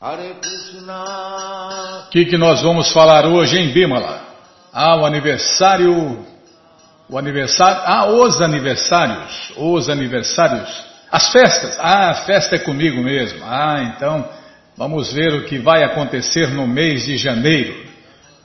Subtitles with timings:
[0.00, 0.06] O
[2.10, 4.22] que, que nós vamos falar hoje em Bimala?
[4.72, 6.24] Ah, o aniversário.
[7.10, 7.82] O aniversário.
[7.84, 9.52] Ah, os aniversários.
[9.56, 10.84] Os aniversários.
[11.10, 11.76] As festas.
[11.80, 13.40] Ah, a festa é comigo mesmo.
[13.42, 14.24] Ah, então
[14.76, 17.74] vamos ver o que vai acontecer no mês de janeiro.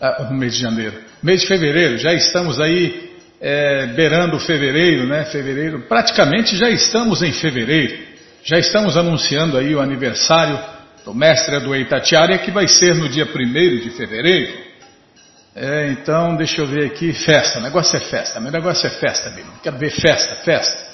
[0.02, 0.96] Ah, no mês de janeiro.
[1.22, 2.00] Mês de fevereiro.
[2.00, 5.26] Já estamos aí é, beirando fevereiro, né?
[5.26, 5.82] Fevereiro.
[5.82, 7.96] Praticamente já estamos em fevereiro.
[8.44, 10.73] Já estamos anunciando aí o aniversário
[11.04, 13.30] do mestre do Itatiaia, que vai ser no dia 1
[13.82, 14.64] de fevereiro.
[15.56, 19.30] É, então, deixa eu ver aqui, festa, o negócio é festa, meu negócio é festa,
[19.30, 19.54] Bima.
[19.62, 20.94] Quero ver festa, festa.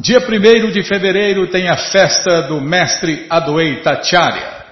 [0.00, 4.62] Dia 1 de fevereiro tem a festa do mestre Adwaitacharya.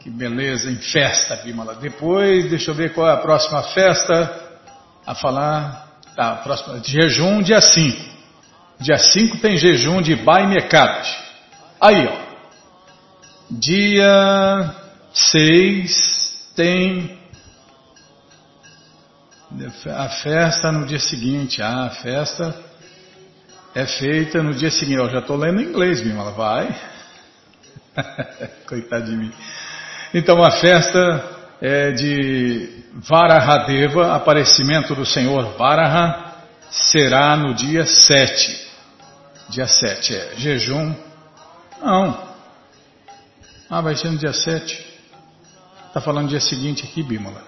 [0.00, 1.76] Que beleza, em festa, Bimala.
[1.76, 4.40] Depois, deixa eu ver qual é a próxima festa
[5.06, 5.86] a falar.
[6.14, 8.16] Tá, a próxima, jejum, dia 5.
[8.80, 11.08] Dia 5 tem jejum de Baimekadas.
[11.80, 12.25] Aí, ó.
[13.48, 14.74] Dia
[15.12, 17.16] 6 tem
[19.96, 21.62] a festa no dia seguinte.
[21.62, 22.54] Ah, a festa
[23.72, 24.98] é feita no dia seguinte.
[24.98, 26.74] Eu já estou lendo em inglês, minha ela vai.
[28.66, 29.32] Coitado de mim.
[30.12, 31.24] Então a festa
[31.62, 36.34] é de Varahadeva, aparecimento do Senhor Varaha,
[36.68, 38.66] será no dia 7.
[39.50, 40.92] Dia 7 é jejum.
[41.80, 42.35] Não,
[43.68, 44.86] ah, vai ser no dia 7.
[45.88, 47.42] Está falando dia seguinte aqui, Bímola.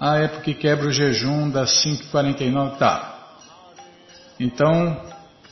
[0.00, 2.78] Ah, é porque quebra o jejum das 5h49.
[2.78, 3.18] Tá.
[4.38, 4.98] Então,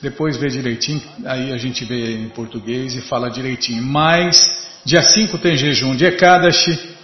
[0.01, 3.83] depois vê direitinho, aí a gente vê em português e fala direitinho.
[3.83, 4.41] Mas,
[4.83, 6.97] dia 5 tem jejum de Ekadashi,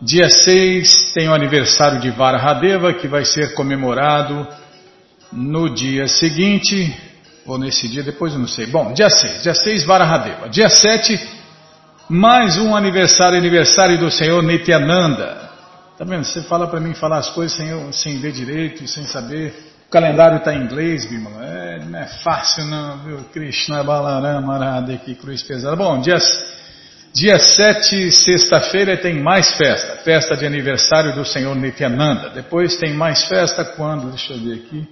[0.00, 4.48] dia 6 tem o aniversário de Varahadeva, que vai ser comemorado
[5.30, 6.96] no dia seguinte,
[7.44, 8.64] ou nesse dia, depois eu não sei.
[8.66, 10.48] Bom, dia 6, dia 6 Varahadeva.
[10.48, 11.39] Dia 7
[12.10, 15.48] mais um aniversário, aniversário do Senhor Nityananda.
[15.96, 16.24] Tá vendo?
[16.24, 19.54] Você fala para mim falar as coisas sem, sem ver direito, sem saber.
[19.86, 21.44] O calendário está em inglês, Bimala.
[21.44, 23.18] É, não é fácil não, viu?
[23.32, 25.76] Krishna Balarama Radha, que cruz pesada.
[25.76, 26.18] Bom, dia,
[27.14, 29.98] dia 7, sexta-feira, tem mais festa.
[30.02, 32.30] Festa de aniversário do Senhor Nityananda.
[32.30, 34.08] Depois tem mais festa quando?
[34.10, 34.88] Deixa eu ver aqui.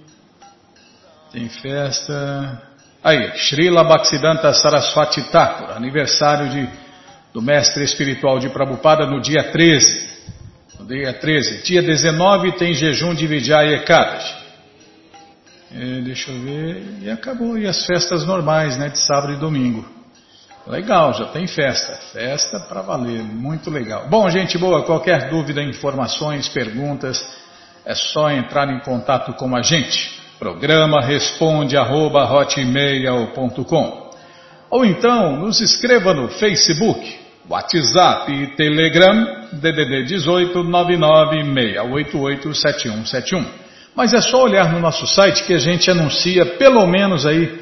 [1.33, 2.61] Tem festa...
[3.01, 6.88] Aí, Srila Bhaktisiddhanta Saraswati Thakur, aniversário de
[7.33, 10.09] do mestre espiritual de Prabhupada no dia 13.
[10.79, 11.63] No dia 13.
[11.63, 14.39] Dia 19 tem jejum de Vijaya Ekadashi.
[15.71, 16.83] É, deixa eu ver.
[17.01, 17.57] E acabou.
[17.57, 18.89] E as festas normais, né?
[18.89, 19.85] De sábado e domingo.
[20.65, 21.93] Legal, já tem festa.
[22.11, 23.23] Festa para valer.
[23.23, 24.07] Muito legal.
[24.09, 27.23] Bom, gente boa, qualquer dúvida, informações, perguntas,
[27.85, 30.19] é só entrar em contato com a gente.
[30.37, 32.23] Programa responde arroba,
[34.69, 37.18] ou então nos escreva no Facebook,
[37.49, 43.45] WhatsApp e Telegram DDD 18 996887171.
[43.95, 47.59] Mas é só olhar no nosso site que a gente anuncia pelo menos aí,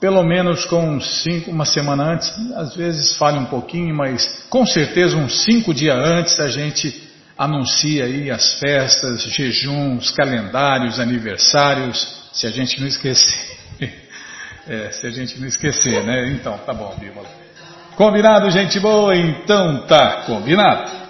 [0.00, 5.14] pelo menos com cinco, uma semana antes, às vezes falha um pouquinho, mas com certeza
[5.16, 7.06] uns cinco dias antes a gente
[7.36, 13.58] anuncia aí as festas, jejuns, calendários, aniversários, se a gente não esquecer.
[14.70, 16.28] É, se a gente não esquecer, né?
[16.28, 17.37] Então, tá bom, Bímola.
[17.98, 19.16] Combinado, gente boa?
[19.16, 21.07] Então tá combinado.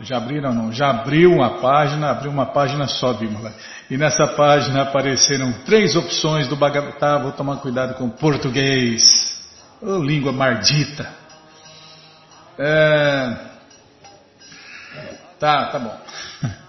[0.02, 3.54] já abriram não, já abriu a página, abriu uma página só, Bímola.
[3.90, 9.04] E nessa página apareceram três opções do Bhagavad Tá, vou tomar cuidado com português.
[9.82, 11.10] Oh, língua mardita.
[12.58, 13.36] É...
[15.40, 16.00] Tá, tá bom.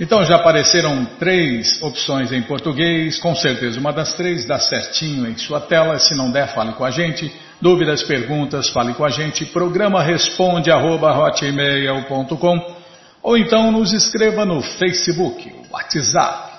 [0.00, 5.36] Então já apareceram três opções em português, com certeza uma das três dá certinho em
[5.36, 5.98] sua tela.
[5.98, 7.30] Se não der, fale com a gente.
[7.60, 9.44] Dúvidas, perguntas, fale com a gente.
[9.46, 11.12] Programa responde arroba,
[13.22, 16.50] ou então nos escreva no Facebook, WhatsApp.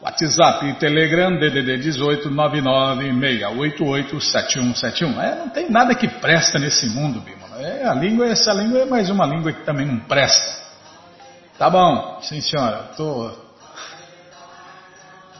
[0.00, 5.18] WhatsApp e Telegram DDD 18 996887171.
[5.18, 7.48] É, não tem nada que presta nesse mundo, Bima.
[7.58, 10.69] É, a língua, essa língua é mais uma língua que também não presta.
[11.60, 13.30] Tá bom, sim senhora, tô,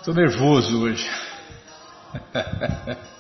[0.05, 1.11] tô nervoso hoje.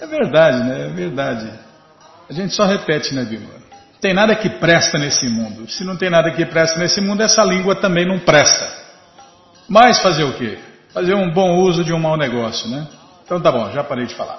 [0.00, 0.86] É verdade, né?
[0.86, 1.52] É verdade.
[2.30, 3.50] A gente só repete, né, Bíblia?
[4.00, 5.68] Tem nada que presta nesse mundo.
[5.68, 8.72] Se não tem nada que presta nesse mundo, essa língua também não presta.
[9.68, 10.56] Mas fazer o quê?
[10.94, 12.86] Fazer um bom uso de um mau negócio, né?
[13.24, 14.38] Então tá bom, já parei de falar.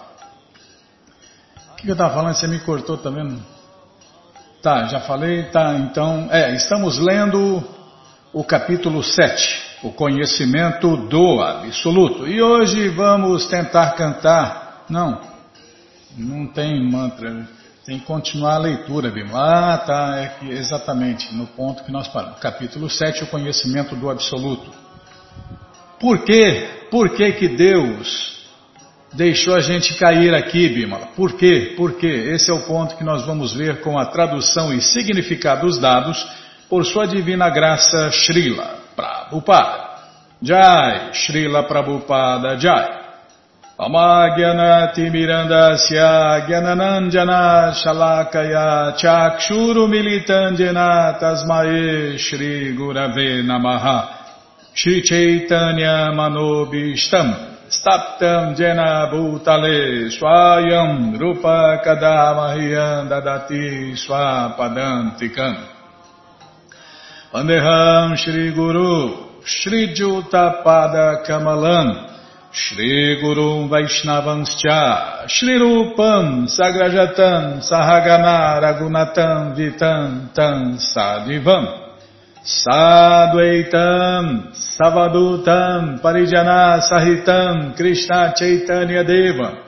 [1.73, 2.35] O que eu estava falando?
[2.35, 3.27] Você me cortou também?
[3.27, 3.58] Tá,
[4.63, 6.27] já falei, tá, então.
[6.31, 7.63] É, estamos lendo
[8.33, 12.27] o capítulo 7, o conhecimento do absoluto.
[12.27, 14.85] E hoje vamos tentar cantar.
[14.89, 15.21] Não,
[16.17, 17.47] não tem mantra,
[17.85, 19.39] tem que continuar a leitura, Bima.
[19.39, 22.39] Ah, tá, é exatamente, no ponto que nós paramos.
[22.39, 24.69] Capítulo 7, o conhecimento do absoluto.
[25.99, 26.87] Por quê?
[26.91, 28.38] Por que que Deus
[29.13, 31.07] deixou a gente cair aqui, Bimala?
[31.15, 31.73] Por quê?
[31.75, 32.31] Por quê?
[32.33, 36.25] Esse é o ponto que nós vamos ver com a tradução e significados dados
[36.69, 39.89] por sua divina graça Srila Prabhupada.
[40.41, 42.99] Jai, Srila Prabhupada Jai.
[43.79, 54.09] Amagyanatimirandasya Gyananandjana Shalakaya Chakshuru Militandjana Tasmae Shri Gurave Namaha
[54.75, 65.67] Shri Chaitanya Manobishtam Staptam Jena Bhutale Swayam Rupa Kadamahyam Dadati Swapadantikam
[67.31, 72.09] Vandeham Shri Guru Shri Jutapada Kamalam
[72.51, 81.88] Shri Guru Vaishnavanscha Shri Rupam Sagrajatam Sahagana Ragunatam Vitam Tam Sadivam
[82.43, 84.25] Sadvaitam
[84.55, 89.65] Savadutam Parijana Sahitam Krishna Chaitanya Deva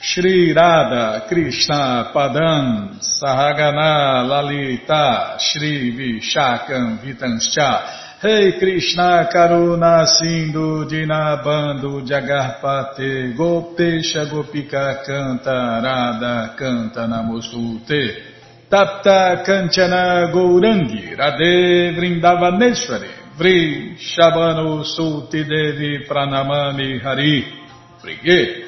[0.00, 7.82] Shri Radha Krishna Padam Sahagana Lalita Shri Vishakam Vitanscha
[8.20, 18.33] hey Krishna Karuna Sindhu Dinabando Jagarpate Gopesha Gopika Canta Radha Canta Namostute
[18.74, 27.46] Tapta Kanchana Gourangi Radhe Vrindavaneshwari Vri Shabano Sulti Devi Pranamani Hari
[28.02, 28.64] Briguet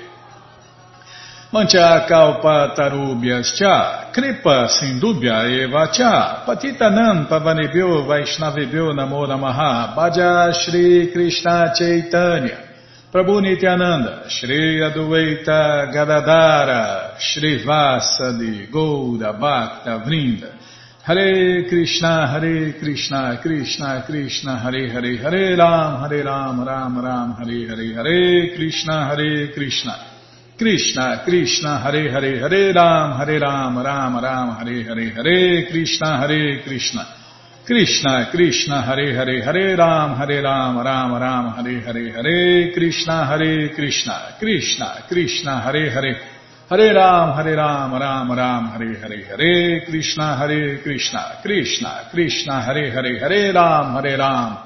[1.52, 11.72] Mancha kalpa tarubhyascha, kripa sindubhya eva cha, patitanam pavanebhyo vaishnavebhyo namo namaha, bhaja Shri Krishna
[11.74, 12.65] Chaitanya,
[13.16, 20.52] Prabhu Nityananda, Shri Adueita Gadadara, Shri Vasadi Goura Bhakta Vrinda,
[21.02, 27.66] Hare Krishna, Hare Krishna, Krishna Krishna, Hare Hare, Hare Ram, Hare Ram, Ram Ram, Hare
[27.68, 29.96] Hare, Hare Krishna, Hare Krishna.
[30.58, 36.62] Krishna, Krishna, Hare Hare, Hare Ram, Hare Ram, Ram Ram, Hare Hare, Hare Krishna, Hare
[36.64, 37.06] Krishna.
[37.66, 43.74] Krishna, Krishna, Hare Hare, Hare Ram, Hare Ram, Ram Ram, Hare Hare, Hare Krishna, Hare
[43.74, 44.36] Krishna.
[44.38, 46.16] Krishna, Krishna, Hare Hare.
[46.68, 52.88] Hare Ram, Hare Ram, Ram Ram, Hare Hare, Hare Krishna, Hare Krishna, Krishna, Krishna, Hare
[52.92, 54.58] Hare, Hare Ram, Hare Ram,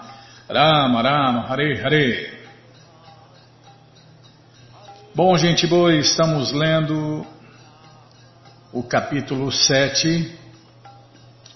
[0.51, 2.39] Ram Ram, Hare Hare.
[5.15, 7.27] Bom, gente boa, estamos lendo
[8.75, 10.40] o capítulo 7,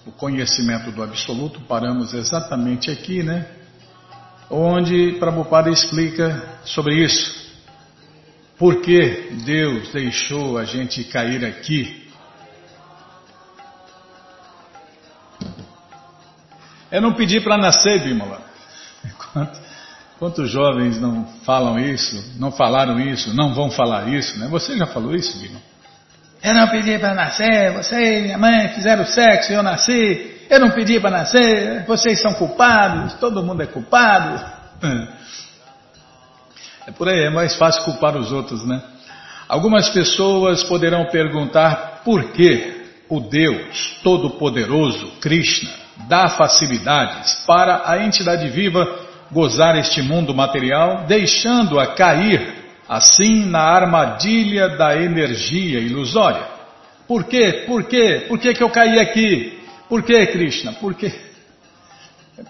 [0.05, 3.47] o conhecimento do absoluto, paramos exatamente aqui, né?
[4.49, 7.43] Onde Prabhupada explica sobre isso.
[8.57, 12.05] Por que Deus deixou a gente cair aqui?
[16.91, 18.41] É não pedir para nascer, Bimala.
[20.19, 24.47] Quantos jovens não falam isso, não falaram isso, não vão falar isso, né?
[24.47, 25.74] Você já falou isso, Guilherme?
[26.45, 30.45] Eu não pedi para nascer, você e minha mãe fizeram sexo e eu nasci.
[30.47, 34.45] Eu não pedi para nascer, vocês são culpados, todo mundo é culpado.
[36.85, 38.79] É por aí, é mais fácil culpar os outros, né?
[39.49, 45.71] Algumas pessoas poderão perguntar por que o Deus Todo-Poderoso, Krishna,
[46.07, 48.87] dá facilidades para a entidade viva
[49.31, 56.45] gozar este mundo material, deixando-a cair assim na armadilha da energia ilusória.
[57.07, 57.63] Por quê?
[57.67, 58.25] Por quê?
[58.27, 59.59] Por que, que eu caí aqui?
[59.87, 60.73] Por que, Krishna?
[60.73, 61.13] Por quê?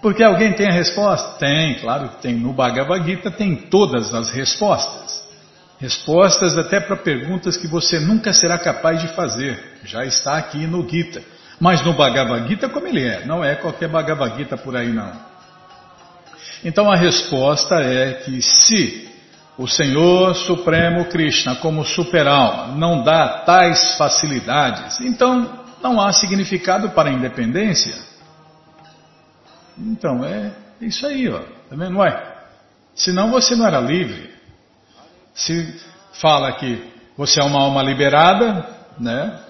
[0.00, 1.38] Porque alguém tem a resposta?
[1.38, 2.34] Tem, claro que tem.
[2.34, 5.24] No Bhagavad Gita tem todas as respostas.
[5.78, 9.62] Respostas até para perguntas que você nunca será capaz de fazer.
[9.84, 11.22] Já está aqui no Gita.
[11.60, 15.12] Mas no Bhagavad Gita como ele é, não é qualquer Bhagavad Gita por aí não.
[16.64, 19.15] Então a resposta é que se
[19.58, 27.08] o Senhor Supremo Krishna, como super-alma, não dá tais facilidades, então não há significado para
[27.08, 27.94] a independência.
[29.78, 31.38] Então, é isso aí, ó.
[31.40, 31.90] Tá vendo?
[31.90, 32.36] Não é?
[32.94, 34.34] Senão você não era livre.
[35.34, 35.80] Se
[36.20, 36.82] fala que
[37.16, 38.66] você é uma alma liberada,
[38.98, 39.40] né?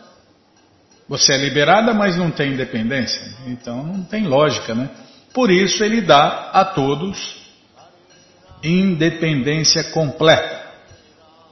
[1.09, 3.23] Você é liberada, mas não tem independência.
[3.47, 4.91] Então não tem lógica, né?
[5.33, 7.46] Por isso ele dá a todos
[8.63, 10.67] independência completa.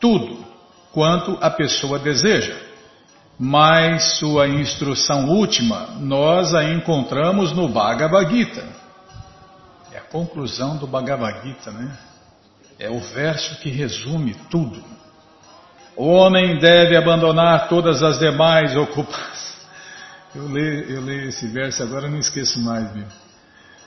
[0.01, 0.45] Tudo
[0.93, 2.57] quanto a pessoa deseja.
[3.39, 8.65] Mas sua instrução última nós a encontramos no Bhagavad Gita.
[9.93, 11.99] É a conclusão do Bhagavad Gita, né?
[12.79, 14.83] É o verso que resume tudo.
[15.97, 19.55] O homem deve abandonar todas as demais ocupações.
[20.35, 23.07] Eu leio, eu leio esse verso agora não esqueço mais, viu?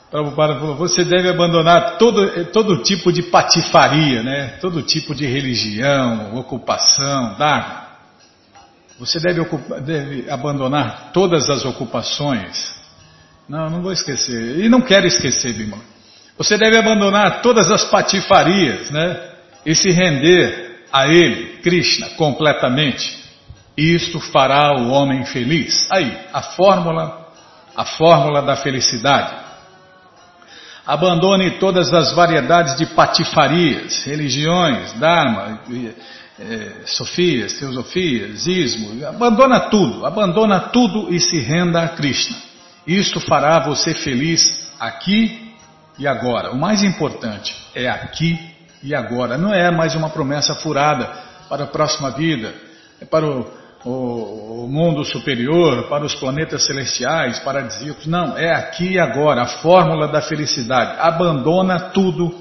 [0.09, 4.57] Prabhupada falou, você deve abandonar todo, todo tipo de patifaria, né?
[4.61, 7.87] todo tipo de religião, ocupação, dharma.
[8.99, 12.73] Você deve, ocupar, deve abandonar todas as ocupações.
[13.47, 14.59] Não, não vou esquecer.
[14.59, 15.83] E não quero esquecer, Bimala.
[16.37, 19.19] Você deve abandonar todas as patifarias, né?
[19.65, 23.17] E se render a Ele, Krishna, completamente.
[23.75, 25.87] Isto fará o homem feliz.
[25.91, 27.27] Aí, a fórmula,
[27.75, 29.46] a fórmula da felicidade.
[30.87, 35.59] Abandone todas as variedades de patifarias, religiões, dharma,
[36.39, 39.05] é, sofias, teosofias, ismo.
[39.05, 42.37] Abandona tudo, abandona tudo e se renda a Krishna.
[42.87, 45.51] Isto fará você feliz aqui
[45.99, 46.53] e agora.
[46.53, 48.39] O mais importante é aqui
[48.81, 49.37] e agora.
[49.37, 51.05] Não é mais uma promessa furada
[51.49, 52.55] para a próxima vida,
[53.01, 53.45] é para o
[53.87, 58.05] o, o mundo superior, para os planetas celestiais, paradisíacos.
[58.05, 60.97] Não, é aqui e agora, a fórmula da felicidade.
[60.99, 62.35] Abandona tudo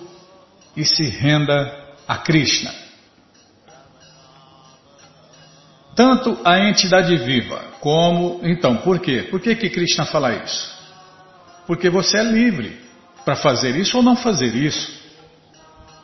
[0.76, 1.72] e se renda
[2.06, 2.72] a Krishna.
[5.94, 8.40] Tanto a entidade viva como.
[8.42, 9.26] Então, por quê?
[9.30, 10.76] Por que, que Krishna fala isso?
[11.66, 12.78] Porque você é livre
[13.24, 15.04] para fazer isso ou não fazer isso.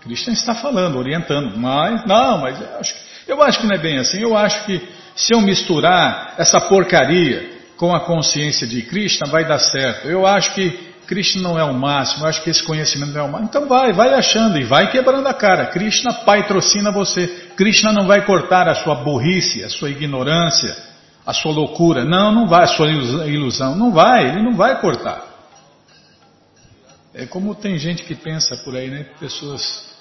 [0.01, 2.95] Krishna está falando, orientando, mas não, mas eu acho,
[3.29, 4.21] eu acho que não é bem assim.
[4.21, 4.81] Eu acho que
[5.15, 10.09] se eu misturar essa porcaria com a consciência de Krishna, vai dar certo.
[10.09, 13.25] Eu acho que Krishna não é o máximo, eu acho que esse conhecimento não é
[13.25, 13.49] o máximo.
[13.49, 15.67] Então vai, vai achando e vai quebrando a cara.
[15.67, 17.27] Krishna patrocina você.
[17.57, 20.77] Krishna não vai cortar a sua burrice, a sua ignorância,
[21.27, 22.05] a sua loucura.
[22.05, 23.75] Não, não vai, a sua ilusão.
[23.75, 25.33] Não vai, ele não vai cortar.
[27.15, 29.05] É como tem gente que pensa por aí, né?
[29.21, 29.93] Pessoas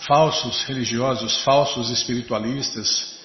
[0.00, 3.17] falsos religiosos, falsos espiritualistas,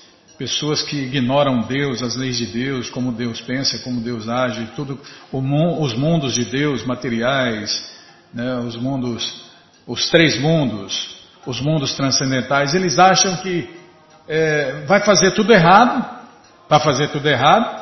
[0.44, 5.00] pessoas que ignoram Deus, as leis de Deus, como Deus pensa, como Deus age, tudo,
[5.32, 7.96] os mundos de Deus, materiais,
[8.34, 9.46] né, os mundos,
[9.88, 11.16] os três mundos,
[11.48, 13.70] os mundos transcendentais, eles acham que
[14.28, 16.06] é, vai fazer tudo errado,
[16.68, 17.82] vai fazer tudo errado,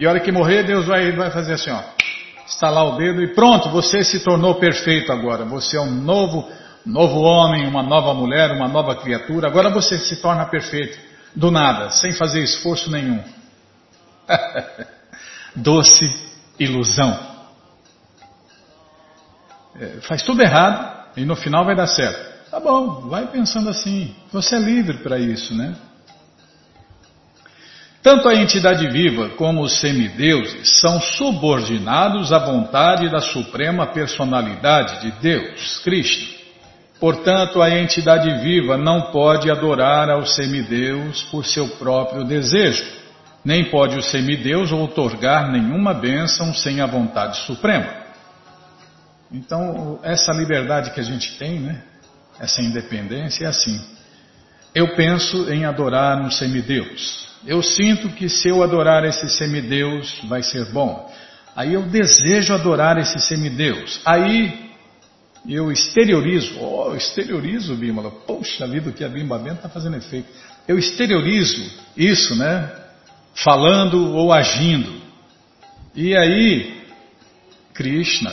[0.00, 1.82] e a hora que morrer, Deus vai, vai fazer assim, ó,
[2.48, 6.50] estalar o dedo e pronto, você se tornou perfeito agora, você é um novo,
[6.84, 11.90] novo homem, uma nova mulher, uma nova criatura, agora você se torna perfeito do nada,
[11.90, 13.22] sem fazer esforço nenhum.
[15.56, 16.04] Doce
[16.58, 17.32] ilusão.
[19.78, 22.50] É, faz tudo errado e no final vai dar certo.
[22.50, 24.14] Tá bom, vai pensando assim.
[24.30, 25.74] Você é livre para isso, né?
[28.02, 35.12] Tanto a entidade viva como os semideuses são subordinados à vontade da suprema personalidade de
[35.20, 36.41] Deus, Cristo.
[37.02, 42.84] Portanto, a entidade viva não pode adorar ao semideus por seu próprio desejo,
[43.44, 47.88] nem pode o semideus outorgar nenhuma bênção sem a vontade suprema.
[49.32, 51.82] Então, essa liberdade que a gente tem, né?
[52.38, 53.84] essa independência é assim.
[54.72, 57.26] Eu penso em adorar um semideus.
[57.44, 61.12] Eu sinto que se eu adorar esse semideus vai ser bom.
[61.56, 64.00] Aí eu desejo adorar esse semideus.
[64.04, 64.70] Aí
[65.48, 68.10] eu exteriorizo, oh, eu exteriorizo, Bímola.
[68.10, 70.28] Poxa vida, o que a Bimba está fazendo efeito.
[70.68, 72.70] Eu exteriorizo isso, né?
[73.34, 75.00] Falando ou agindo.
[75.94, 76.84] E aí,
[77.74, 78.32] Krishna,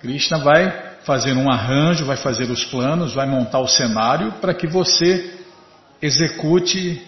[0.00, 4.66] Krishna vai fazer um arranjo, vai fazer os planos, vai montar o cenário para que
[4.66, 5.38] você
[6.02, 7.02] execute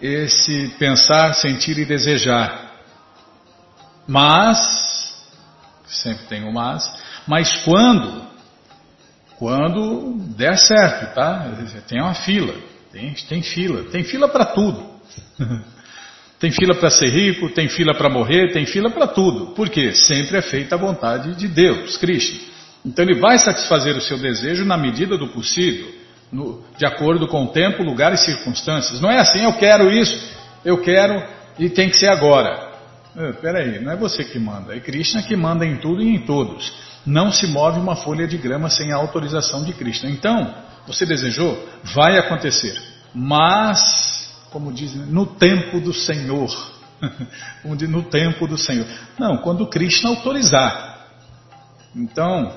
[0.00, 2.72] esse pensar, sentir e desejar.
[4.06, 4.58] Mas,
[5.86, 6.90] sempre tem o um mas,
[7.26, 8.26] mas quando,
[9.38, 11.46] quando der certo, tá?
[11.86, 12.54] Tem uma fila,
[12.92, 14.84] tem, tem fila, tem fila para tudo.
[16.40, 19.54] tem fila para ser rico, tem fila para morrer, tem fila para tudo.
[19.54, 19.92] Por quê?
[19.92, 22.48] Sempre é feita a vontade de Deus, Cristo.
[22.84, 25.88] Então ele vai satisfazer o seu desejo na medida do possível,
[26.32, 29.00] no, de acordo com o tempo, lugar e circunstâncias.
[29.00, 31.22] Não é assim, eu quero isso, eu quero
[31.58, 32.67] e tem que ser agora.
[33.16, 36.20] É, peraí, não é você que manda, é Krishna que manda em tudo e em
[36.20, 36.72] todos.
[37.04, 40.10] Não se move uma folha de grama sem a autorização de Krishna.
[40.10, 40.54] Então,
[40.86, 41.68] você desejou?
[41.94, 42.80] Vai acontecer.
[43.14, 46.50] Mas, como dizem, no tempo do Senhor.
[47.64, 48.86] no tempo do Senhor.
[49.18, 51.06] Não, quando Krishna autorizar.
[51.96, 52.52] Então,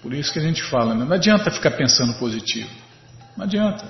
[0.00, 1.04] por isso que a gente fala, né?
[1.04, 2.70] não adianta ficar pensando positivo.
[3.36, 3.84] Não adianta.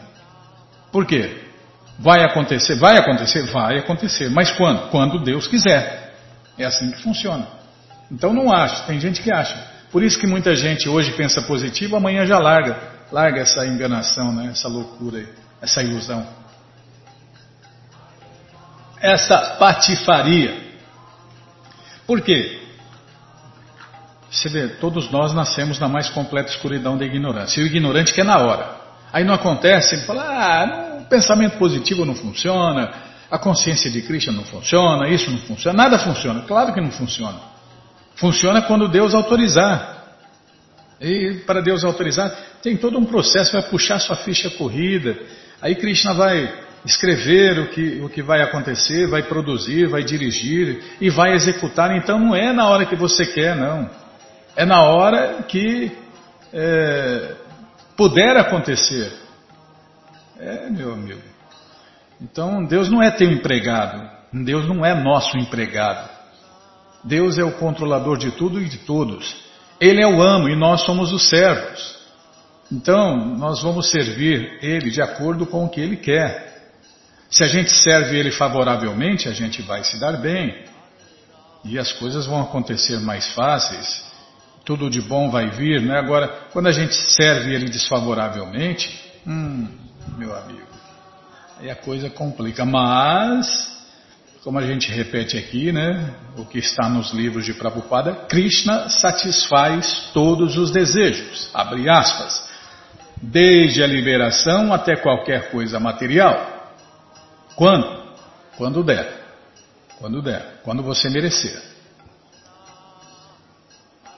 [0.91, 1.52] Por quê?
[1.99, 2.77] Vai acontecer?
[2.77, 3.43] Vai acontecer?
[3.45, 4.29] Vai acontecer.
[4.31, 4.91] Mas quando?
[4.91, 6.15] Quando Deus quiser.
[6.59, 7.47] É assim que funciona.
[8.11, 9.57] Então não acho, tem gente que acha.
[9.91, 12.77] Por isso que muita gente hoje pensa positivo, amanhã já larga.
[13.11, 14.51] Larga essa enganação, né?
[14.51, 15.29] essa loucura, aí,
[15.61, 16.27] essa ilusão.
[19.01, 20.73] Essa patifaria.
[22.07, 22.61] Por quê?
[24.31, 27.61] Você vê, todos nós nascemos na mais completa escuridão da ignorância.
[27.61, 28.77] E o ignorante quer na hora.
[29.13, 32.91] Aí não acontece, ele fala, ah, pensamento positivo não funciona,
[33.31, 36.41] a consciência de Krishna não funciona, isso não funciona, nada funciona.
[36.49, 37.39] Claro que não funciona.
[38.17, 40.05] Funciona quando Deus autorizar.
[40.99, 45.19] E para Deus autorizar, tem todo um processo, vai puxar sua ficha corrida.
[45.61, 46.51] Aí Krishna vai
[46.87, 51.95] escrever o que, o que vai acontecer, vai produzir, vai dirigir e vai executar.
[51.95, 53.91] Então não é na hora que você quer, não.
[54.57, 55.93] É na hora que
[56.55, 57.35] é,
[57.97, 59.22] puder acontecer.
[60.43, 61.23] É, meu amigo.
[62.21, 64.11] Então, Deus não é teu empregado.
[64.45, 66.11] Deus não é nosso empregado.
[67.05, 69.37] Deus é o controlador de tudo e de todos.
[69.81, 71.97] Ele é o amo e nós somos os servos.
[72.73, 76.73] Então, nós vamos servir Ele de acordo com o que Ele quer.
[77.31, 80.65] Se a gente serve Ele favoravelmente, a gente vai se dar bem.
[81.65, 84.11] E as coisas vão acontecer mais fáceis.
[84.65, 85.99] Tudo de bom vai vir, né?
[85.99, 89.82] Agora, quando a gente serve Ele desfavoravelmente, hum,
[90.17, 90.67] meu amigo.
[91.59, 92.65] Aí a coisa complica.
[92.65, 93.47] Mas,
[94.43, 100.11] como a gente repete aqui, né, o que está nos livros de Prabhupada, Krishna satisfaz
[100.13, 101.51] todos os desejos.
[101.55, 102.51] Abre aspas.
[103.21, 106.75] Desde a liberação até qualquer coisa material.
[107.55, 108.03] Quando?
[108.57, 109.23] Quando der.
[109.99, 110.61] Quando der.
[110.65, 111.63] Quando você merecer.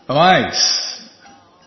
[0.09, 0.94] Mas,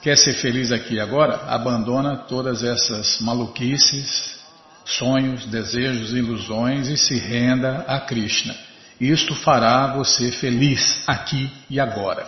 [0.08, 4.40] quer ser feliz aqui agora, abandona todas essas maluquices,
[4.86, 8.56] sonhos, desejos, ilusões e se renda a Krishna.
[9.02, 12.26] Isto fará você feliz aqui e agora.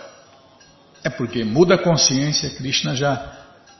[1.02, 3.32] É porque muda a consciência, Krishna já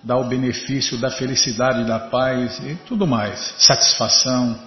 [0.03, 4.59] dá o benefício da felicidade, da paz e tudo mais, satisfação,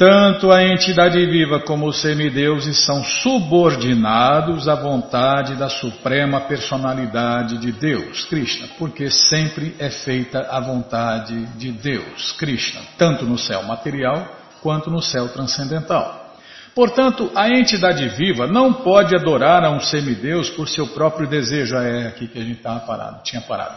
[0.00, 7.70] tanto a entidade viva como os semideuses são subordinados à vontade da suprema personalidade de
[7.70, 14.26] Deus, Krishna, porque sempre é feita a vontade de Deus, Krishna, tanto no céu material
[14.62, 16.34] quanto no céu transcendental.
[16.74, 21.76] Portanto, a entidade viva não pode adorar a um semideus por seu próprio desejo.
[21.76, 23.76] É aqui que a gente estava parado, tinha parado.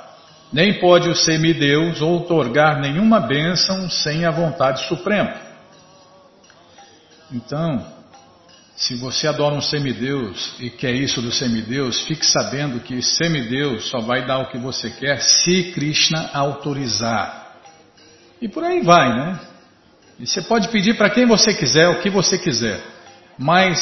[0.53, 5.42] Nem pode o semideus outorgar nenhuma bênção sem a vontade suprema.
[7.33, 7.83] Então,
[8.75, 13.99] se você adora um semideus e quer isso do semideus, fique sabendo que semideus só
[13.99, 17.57] vai dar o que você quer se Krishna autorizar.
[18.41, 19.39] E por aí vai, né?
[20.19, 22.81] E você pode pedir para quem você quiser, o que você quiser.
[23.37, 23.79] Mas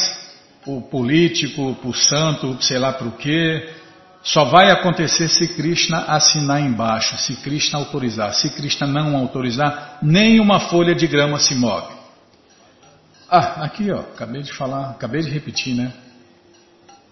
[0.66, 3.70] o político, o santo, sei lá para o quê,
[4.24, 8.34] só vai acontecer se Krishna assinar embaixo, se Krishna autorizar.
[8.34, 12.01] Se Krishna não autorizar, nem uma folha de grama se move.
[13.34, 15.94] Ah, aqui ó, acabei de falar, acabei de repetir, né?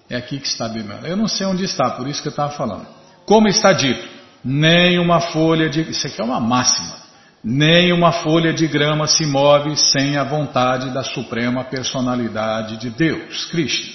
[0.09, 1.07] É aqui que está Bimala.
[1.07, 2.85] Eu não sei onde está, por isso que eu estava falando.
[3.25, 4.05] Como está dito,
[4.43, 5.81] nem uma folha de.
[5.89, 6.97] Isso aqui é uma máxima.
[7.41, 13.45] nem uma folha de grama se move sem a vontade da suprema personalidade de Deus,
[13.45, 13.93] Krishna.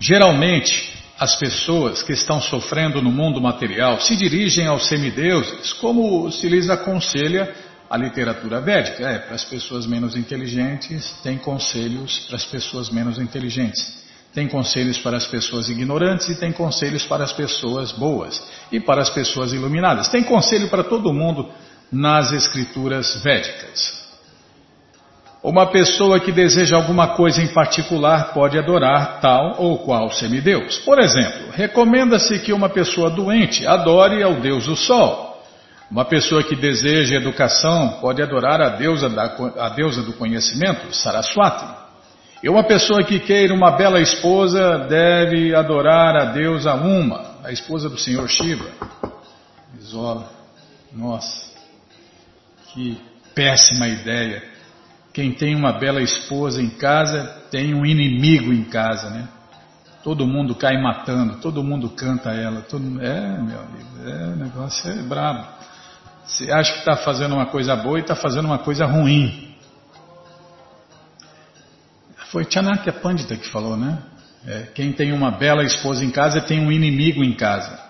[0.00, 6.48] Geralmente, as pessoas que estão sofrendo no mundo material se dirigem aos semideuses, como se
[6.48, 7.54] lhes aconselha
[7.88, 9.08] a literatura védica.
[9.08, 14.04] É, para as pessoas menos inteligentes, tem conselhos para as pessoas menos inteligentes.
[14.34, 19.00] Tem conselhos para as pessoas ignorantes e tem conselhos para as pessoas boas e para
[19.00, 20.08] as pessoas iluminadas.
[20.08, 21.48] Tem conselho para todo mundo
[21.90, 24.06] nas escrituras védicas.
[25.42, 30.78] Uma pessoa que deseja alguma coisa em particular pode adorar tal ou qual semideus.
[30.80, 35.25] Por exemplo, recomenda-se que uma pessoa doente adore ao deus do sol.
[35.90, 41.86] Uma pessoa que deseja educação pode adorar a deusa, da, a deusa do conhecimento, Saraswati.
[42.42, 47.88] E uma pessoa que queira uma bela esposa deve adorar a deusa Uma, a esposa
[47.88, 48.66] do Senhor Shiva.
[49.78, 50.28] Isola.
[50.92, 51.46] Nossa,
[52.72, 53.00] que
[53.34, 54.42] péssima ideia.
[55.12, 59.28] Quem tem uma bela esposa em casa tem um inimigo em casa, né?
[60.02, 62.60] Todo mundo cai matando, todo mundo canta ela.
[62.62, 62.84] Todo...
[63.00, 65.46] É, meu amigo, é, o negócio é brabo.
[66.26, 69.54] Você acha que está fazendo uma coisa boa e está fazendo uma coisa ruim.
[72.30, 73.98] Foi Chanakya Pandita que falou, né?
[74.46, 77.80] É, quem tem uma bela esposa em casa tem um inimigo em casa.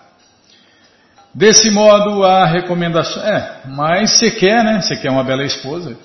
[1.33, 3.23] Desse modo, a recomendação.
[3.23, 4.81] É, mas você quer, né?
[4.81, 5.97] Você quer uma bela esposa.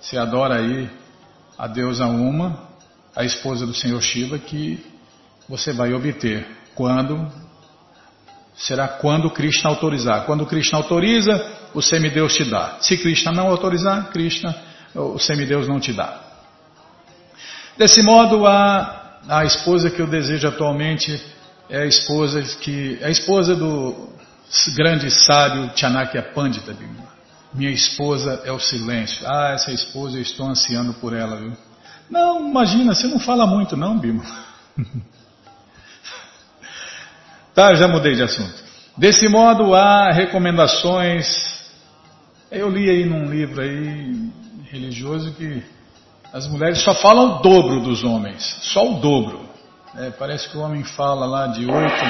[0.00, 0.90] Você adora aí
[1.58, 2.68] a deusa Uma,
[3.14, 4.84] a esposa do Senhor Shiva, que
[5.48, 7.30] você vai obter quando
[8.54, 10.24] será quando Krishna autorizar.
[10.24, 12.78] Quando Krishna autoriza, o semideus te dá.
[12.80, 14.54] Se Krishna não autorizar, Krishna,
[14.94, 16.20] o semideus não te dá.
[17.76, 21.20] Desse modo, a, a esposa que eu desejo atualmente
[21.70, 24.10] é a esposa que a esposa do
[24.76, 26.76] grande sábio Chanakya Pandita.
[27.54, 29.26] Minha esposa é o silêncio.
[29.26, 31.52] Ah, essa esposa eu estou ansiando por ela, viu?
[32.10, 34.22] Não, imagina, você não fala muito, não, Bimo.
[37.54, 38.62] tá, já mudei de assunto.
[38.96, 41.26] Desse modo, há recomendações.
[42.50, 44.30] Eu li aí num livro aí
[44.70, 45.62] religioso que
[46.32, 49.40] as mulheres só falam o dobro dos homens, só o dobro.
[49.96, 52.04] É, parece que o homem fala lá de oito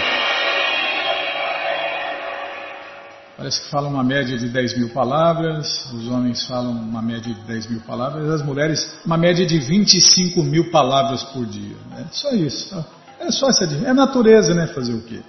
[3.43, 7.41] Parece que falam uma média de 10 mil palavras, os homens falam uma média de
[7.41, 11.75] 10 mil palavras, as mulheres uma média de 25 mil palavras por dia.
[11.99, 12.85] É só isso.
[13.23, 14.67] É só essa É natureza, né?
[14.67, 15.21] Fazer o quê?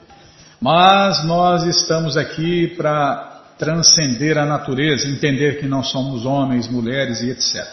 [0.59, 7.29] Mas nós estamos aqui para transcender a natureza, entender que não somos homens, mulheres e
[7.29, 7.67] etc.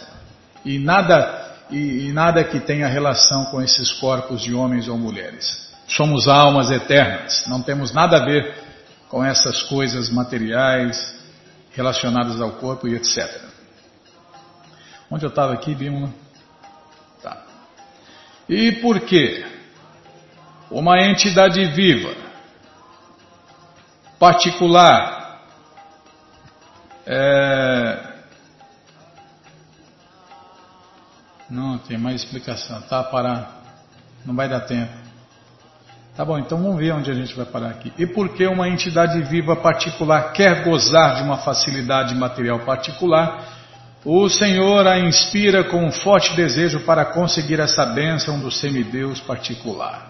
[0.64, 5.70] E nada, e, e nada que tenha relação com esses corpos de homens ou mulheres.
[5.88, 8.54] Somos almas eternas, não temos nada a ver
[9.08, 11.18] com essas coisas materiais
[11.72, 13.40] relacionadas ao corpo e etc.
[15.10, 16.10] Onde eu estava aqui, Bímola?
[17.22, 17.42] Tá.
[18.48, 19.44] E por quê?
[20.70, 22.14] Uma entidade viva,
[24.18, 25.40] particular,
[27.04, 28.10] é...
[31.50, 33.02] não tem mais explicação, tá?
[33.02, 33.48] Para,
[34.24, 34.92] não vai dar tempo.
[36.16, 37.92] Tá bom, então vamos ver onde a gente vai parar aqui.
[37.98, 43.44] E por que uma entidade viva particular quer gozar de uma facilidade material particular,
[44.04, 50.09] o Senhor a inspira com um forte desejo para conseguir essa bênção do semideus particular.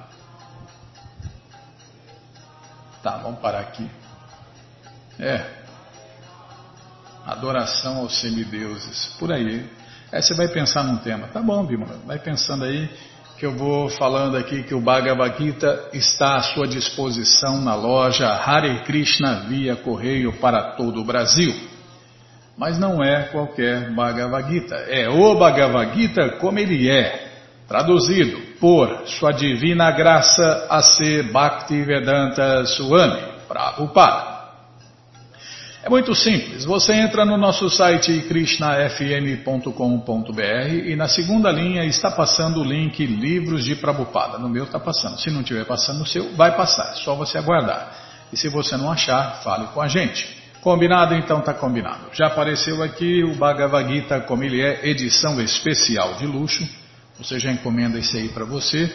[3.03, 3.89] Tá, vamos parar aqui.
[5.19, 5.45] É.
[7.27, 9.17] Adoração aos semideuses.
[9.19, 9.69] Por aí.
[10.13, 11.29] Aí você vai pensar num tema.
[11.29, 11.99] Tá bom, Bimala.
[12.07, 12.91] Vai pensando aí
[13.39, 18.29] que eu vou falando aqui que o Bhagavad Gita está à sua disposição na loja
[18.29, 21.55] Hare Krishna via correio para todo o Brasil.
[22.55, 27.30] Mas não é qualquer Bhagavad Gita, é o Bhagavad Gita como ele é,
[27.71, 31.23] traduzido por Sua Divina Graça A.C.
[31.23, 34.41] Bhaktivedanta Swami Prabhupada.
[35.85, 36.65] É muito simples.
[36.65, 43.65] Você entra no nosso site krishnafm.com.br e na segunda linha está passando o link Livros
[43.65, 44.37] de Prabupada.
[44.37, 45.21] No meu está passando.
[45.21, 46.91] Se não estiver passando no seu, vai passar.
[46.91, 47.93] É só você aguardar.
[48.33, 50.29] E se você não achar, fale com a gente.
[50.61, 51.15] Combinado?
[51.15, 52.07] Então está combinado.
[52.15, 56.80] Já apareceu aqui o Bhagavad Gita como ele é, edição especial de luxo.
[57.23, 58.91] Você já encomenda esse aí para você.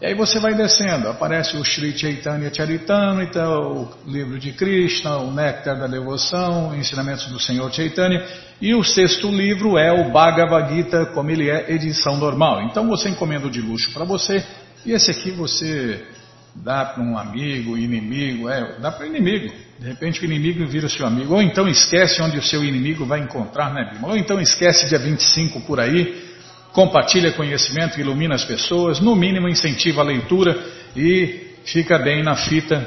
[0.00, 5.32] E aí você vai descendo, aparece o Sri Chaitanya Charitamrita, o livro de Krishna, o
[5.32, 8.26] Néctar da Devoção, Ensinamentos do Senhor Chaitanya,
[8.60, 12.62] e o sexto livro é o Bhagavad Gita, como ele é, edição normal.
[12.62, 14.44] Então você encomenda o de luxo para você,
[14.84, 16.04] e esse aqui você
[16.52, 19.54] dá para um amigo, inimigo, é, dá para o inimigo.
[19.78, 21.32] De repente o inimigo vira seu amigo.
[21.34, 24.08] Ou então esquece onde o seu inimigo vai encontrar, né, Bima?
[24.08, 26.31] Ou então esquece dia 25 por aí,
[26.72, 30.58] compartilha conhecimento, ilumina as pessoas, no mínimo incentiva a leitura
[30.96, 32.86] e fica bem na fita.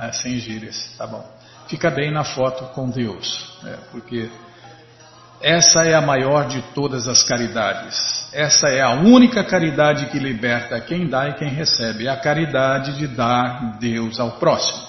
[0.00, 1.24] É, sem gírias, tá bom.
[1.68, 4.28] Fica bem na foto com Deus, é, porque
[5.40, 7.96] essa é a maior de todas as caridades.
[8.32, 12.06] Essa é a única caridade que liberta quem dá e quem recebe.
[12.06, 14.88] É a caridade de dar Deus ao próximo.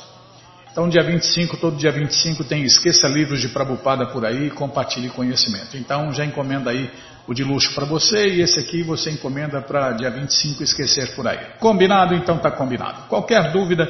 [0.72, 5.10] Então, dia 25, todo dia 25 tem Esqueça Livros de Prabupada por aí e compartilhe
[5.10, 5.76] conhecimento.
[5.76, 6.90] Então, já encomenda aí
[7.30, 11.28] o de luxo para você e esse aqui você encomenda para dia 25 esquecer por
[11.28, 11.38] aí.
[11.60, 12.16] Combinado?
[12.16, 13.04] Então tá combinado.
[13.08, 13.88] Qualquer dúvida,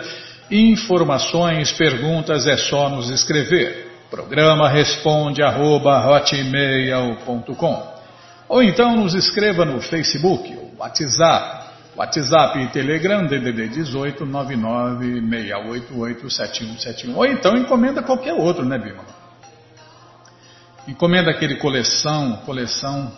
[0.51, 3.91] informações, perguntas é só nos escrever.
[4.11, 6.21] Programa responde arroba
[8.49, 17.15] Ou então nos escreva no Facebook, WhatsApp, WhatsApp e Telegram DDD 18 996887171.
[17.15, 19.05] Ou então encomenda qualquer outro, né, Bima?
[20.89, 23.09] Encomenda aquele coleção, coleção,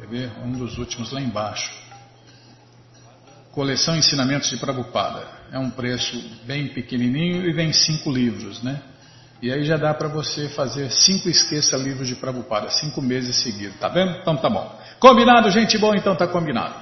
[0.00, 0.30] quer ver?
[0.42, 1.70] Um dos últimos lá embaixo.
[3.52, 5.26] Coleção Ensinamentos de Prabhupada.
[5.52, 8.80] É um preço bem pequenininho e vem cinco livros, né?
[9.42, 13.78] E aí já dá para você fazer cinco esqueça livros de Prabhupada, cinco meses seguidos,
[13.78, 14.18] tá vendo?
[14.18, 14.78] Então tá bom.
[14.98, 15.96] Combinado, gente boa?
[15.96, 16.74] Então tá combinado.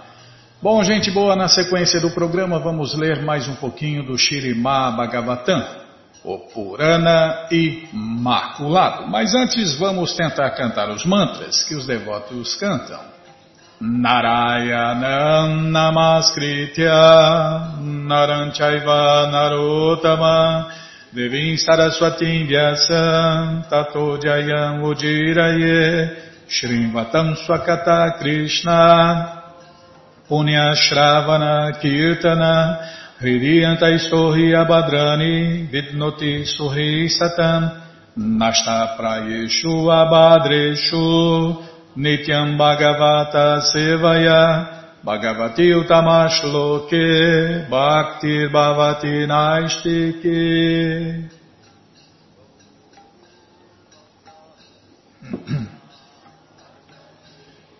[0.60, 5.64] Bom, gente boa, na sequência do programa vamos ler mais um pouquinho do Shirimá Bhagavatam,
[6.24, 9.06] o Purana Imaculado.
[9.06, 13.18] Mas antes vamos tentar cantar os mantras que os devotos cantam.
[13.80, 16.90] Narayanam Namaskritya
[17.80, 20.66] Naranchaiva Narotama
[21.12, 26.10] Devim Saraswatim Vyasam Tato Jayam Ujiraye
[26.48, 29.44] Shrivatam Swakata Krishna
[30.28, 37.82] Punya Shravana Kirtana Hridiyanta Istohi Abhadrani Vidnoti Suhi Satam
[38.16, 41.56] Nashta Prayeshu Abhadreshu
[41.96, 50.38] Nityam Bhagavata Sevaya Bhagavati Utamashloke Bhakti Bhavati Naistike.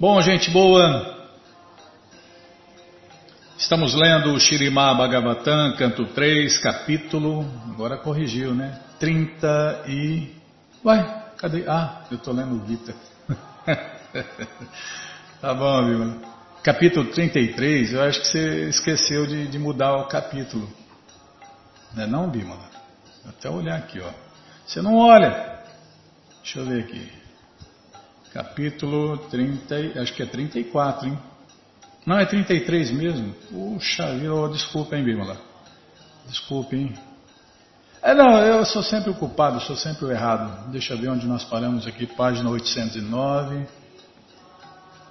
[0.01, 1.18] Bom, gente boa,
[3.59, 8.81] estamos lendo o Shirimá Bhagavatam, canto 3, capítulo, agora corrigiu, né?
[9.01, 10.33] 30 e...
[10.85, 11.65] Uai, cadê?
[11.69, 12.95] Ah, eu estou lendo o Gita.
[15.41, 16.21] tá bom, viu?
[16.63, 20.69] capítulo 33, eu acho que você esqueceu de, de mudar o capítulo.
[21.95, 22.69] Não é não, Bímola?
[23.29, 24.11] Até olhar aqui, ó.
[24.67, 25.59] Você não olha.
[26.43, 27.11] Deixa eu ver aqui.
[28.33, 31.19] Capítulo 30, acho que é 34, hein?
[32.09, 33.35] Não, é 33 mesmo?
[33.51, 35.37] Puxa vida, desculpa, hein, Bímola?
[36.27, 36.95] Desculpe, hein?
[38.01, 40.71] É, não, eu sou sempre o culpado, sou sempre o errado.
[40.71, 43.67] Deixa eu ver onde nós paramos aqui, página 809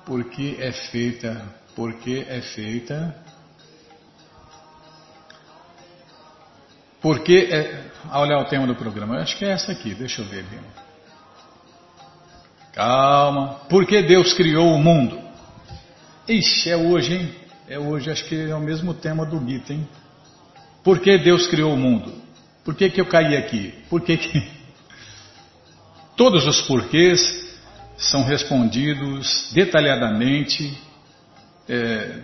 [0.08, 1.44] porque é feita,
[1.76, 3.14] porque é feita,
[7.02, 10.22] porque é, a olhar o tema do programa, eu acho que é essa aqui, deixa
[10.22, 10.88] eu ver, Bima.
[12.74, 15.27] Calma, porque Deus criou o mundo?
[16.28, 17.36] Ixi, é hoje, hein?
[17.70, 19.88] É hoje, acho que é o mesmo tema do Gita, hein?
[20.84, 22.14] Por que Deus criou o mundo?
[22.66, 23.74] Por que, que eu caí aqui?
[23.90, 24.44] Por que que...
[26.18, 27.48] Todos os porquês
[27.98, 30.78] são respondidos detalhadamente,
[31.70, 32.20] é,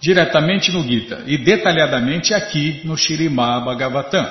[0.00, 4.26] diretamente no Gita e detalhadamente aqui no Shirimá Bhagavatam.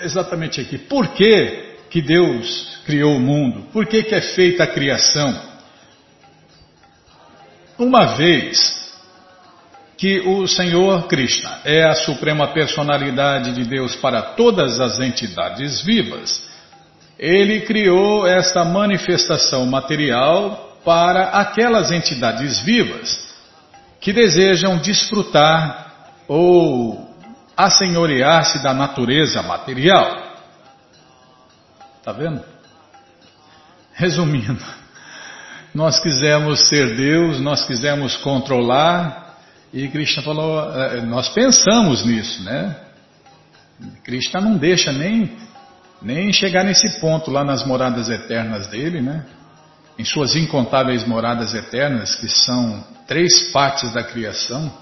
[0.00, 0.78] Exatamente aqui.
[0.78, 3.66] Por que, que Deus criou o mundo?
[3.70, 5.49] Por que, que é feita a criação?
[7.80, 8.78] Uma vez
[9.96, 16.46] que o Senhor Krishna é a suprema personalidade de Deus para todas as entidades vivas,
[17.18, 23.34] ele criou esta manifestação material para aquelas entidades vivas
[23.98, 27.08] que desejam desfrutar ou
[27.56, 30.36] assenhorear-se da natureza material.
[31.98, 32.44] Está vendo?
[33.94, 34.62] Resumindo,
[35.74, 39.38] nós quisemos ser Deus, nós quisemos controlar,
[39.72, 42.76] e Krishna falou, eh, nós pensamos nisso, né?
[44.04, 45.30] Krishna não deixa nem
[46.02, 49.24] nem chegar nesse ponto lá nas moradas eternas dele, né?
[49.98, 54.72] Em suas incontáveis moradas eternas, que são três partes da criação,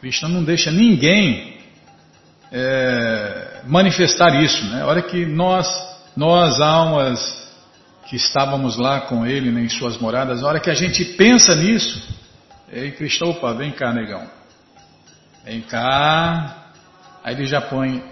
[0.00, 1.58] Krishna não deixa ninguém
[2.50, 4.82] é, manifestar isso, né?
[4.82, 5.68] A hora que nós,
[6.16, 7.41] nós almas
[8.12, 11.54] que estávamos lá com ele né, em suas moradas, a hora que a gente pensa
[11.54, 12.12] nisso,
[12.70, 14.26] Ei, Krishna, opa, vem cá, negão.
[15.46, 16.72] Vem cá.
[17.24, 18.04] Aí ele já põe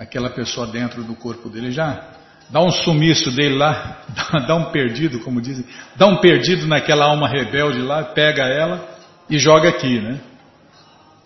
[0.00, 2.08] aquela pessoa dentro do corpo dele, já
[2.48, 3.98] dá um sumiço dele lá,
[4.48, 5.64] dá um perdido, como dizem,
[5.94, 8.84] dá um perdido naquela alma rebelde lá, pega ela
[9.28, 10.18] e joga aqui, né?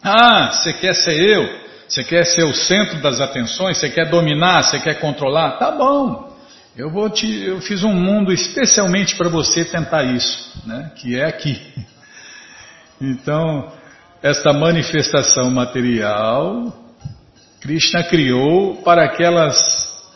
[0.02, 1.58] Ah, você quer ser eu?
[1.88, 3.78] Você quer ser o centro das atenções?
[3.78, 4.62] Você quer dominar?
[4.62, 5.52] Você quer controlar?
[5.52, 6.33] Tá bom.
[6.76, 10.90] Eu vou te, eu fiz um mundo especialmente para você tentar isso, né?
[10.96, 11.60] Que é aqui.
[13.00, 13.72] Então,
[14.22, 16.72] esta manifestação material,
[17.60, 19.58] Krishna criou para aquelas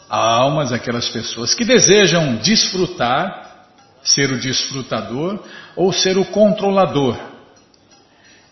[0.09, 3.67] almas, aquelas pessoas que desejam desfrutar,
[4.01, 5.43] ser o desfrutador
[5.75, 7.19] ou ser o controlador.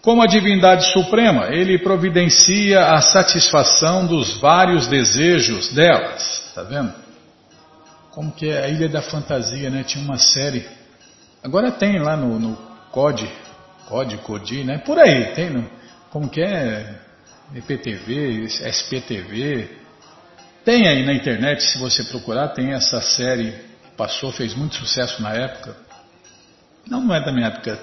[0.03, 6.49] Como a divindade suprema, ele providencia a satisfação dos vários desejos delas.
[6.49, 7.06] Está vendo?
[8.16, 9.85] Como que é a Ilha da Fantasia, né?
[9.85, 10.66] Tinha uma série.
[11.44, 12.57] Agora tem lá no, no
[12.90, 13.31] COD,
[13.87, 14.79] COD, CODI, né?
[14.79, 15.50] Por aí, tem.
[15.50, 15.70] No,
[16.09, 16.98] como que é?
[17.55, 19.68] EPTV, SPTV.
[20.64, 23.52] Tem aí na internet, se você procurar, tem essa série.
[23.98, 25.76] Passou, fez muito sucesso na época.
[26.88, 27.79] Não, não é da minha época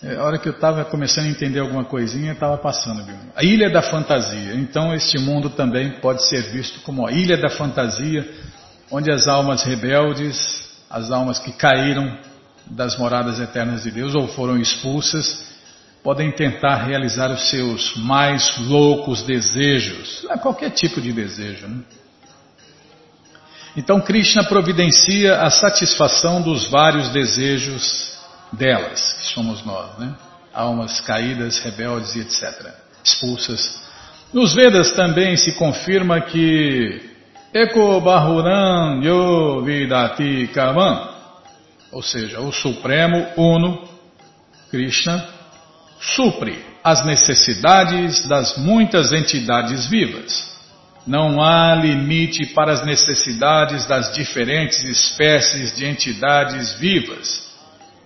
[0.00, 3.04] é, a hora que eu estava começando a entender alguma coisinha, estava passando.
[3.04, 3.14] Viu?
[3.34, 4.54] A ilha da fantasia.
[4.54, 8.28] Então, este mundo também pode ser visto como a ilha da fantasia,
[8.92, 12.18] onde as almas rebeldes, as almas que caíram
[12.66, 15.50] das moradas eternas de Deus ou foram expulsas,
[16.04, 21.66] podem tentar realizar os seus mais loucos desejos, qualquer tipo de desejo.
[21.66, 21.82] Né?
[23.74, 28.12] Então, Krishna providencia a satisfação dos vários desejos
[28.52, 30.14] delas, que somos nós, né?
[30.52, 32.74] Almas caídas, rebeldes e etc.
[33.02, 33.80] Expulsas.
[34.34, 37.11] Nos Vedas também se confirma que
[37.54, 41.08] Eko Bahuran Yo Vidati Kaman,
[41.92, 43.86] ou seja, o Supremo Uno,
[44.70, 45.22] Krishna,
[46.00, 50.50] supre as necessidades das muitas entidades vivas.
[51.06, 57.52] Não há limite para as necessidades das diferentes espécies de entidades vivas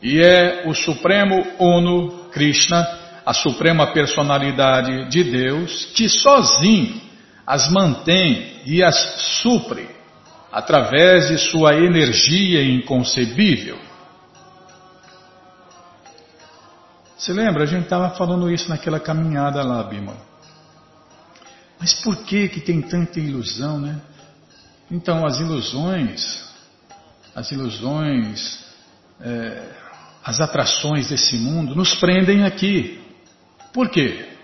[0.03, 2.85] e é o Supremo Uno, Krishna,
[3.25, 7.01] a suprema personalidade de Deus, que sozinho
[7.47, 8.97] as mantém e as
[9.43, 9.89] supre
[10.51, 13.79] através de sua energia inconcebível.
[17.17, 17.65] Você lembra?
[17.65, 20.17] A gente estava falando isso naquela caminhada lá, Bima.
[21.79, 24.01] Mas por que que tem tanta ilusão, né?
[24.91, 26.45] Então, as ilusões,
[27.35, 28.65] as ilusões
[29.21, 29.63] é,
[30.25, 33.01] as atrações desse mundo nos prendem aqui.
[33.73, 34.36] Por quê?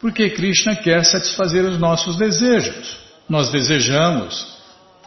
[0.00, 2.98] Porque Krishna quer satisfazer os nossos desejos.
[3.28, 4.54] Nós desejamos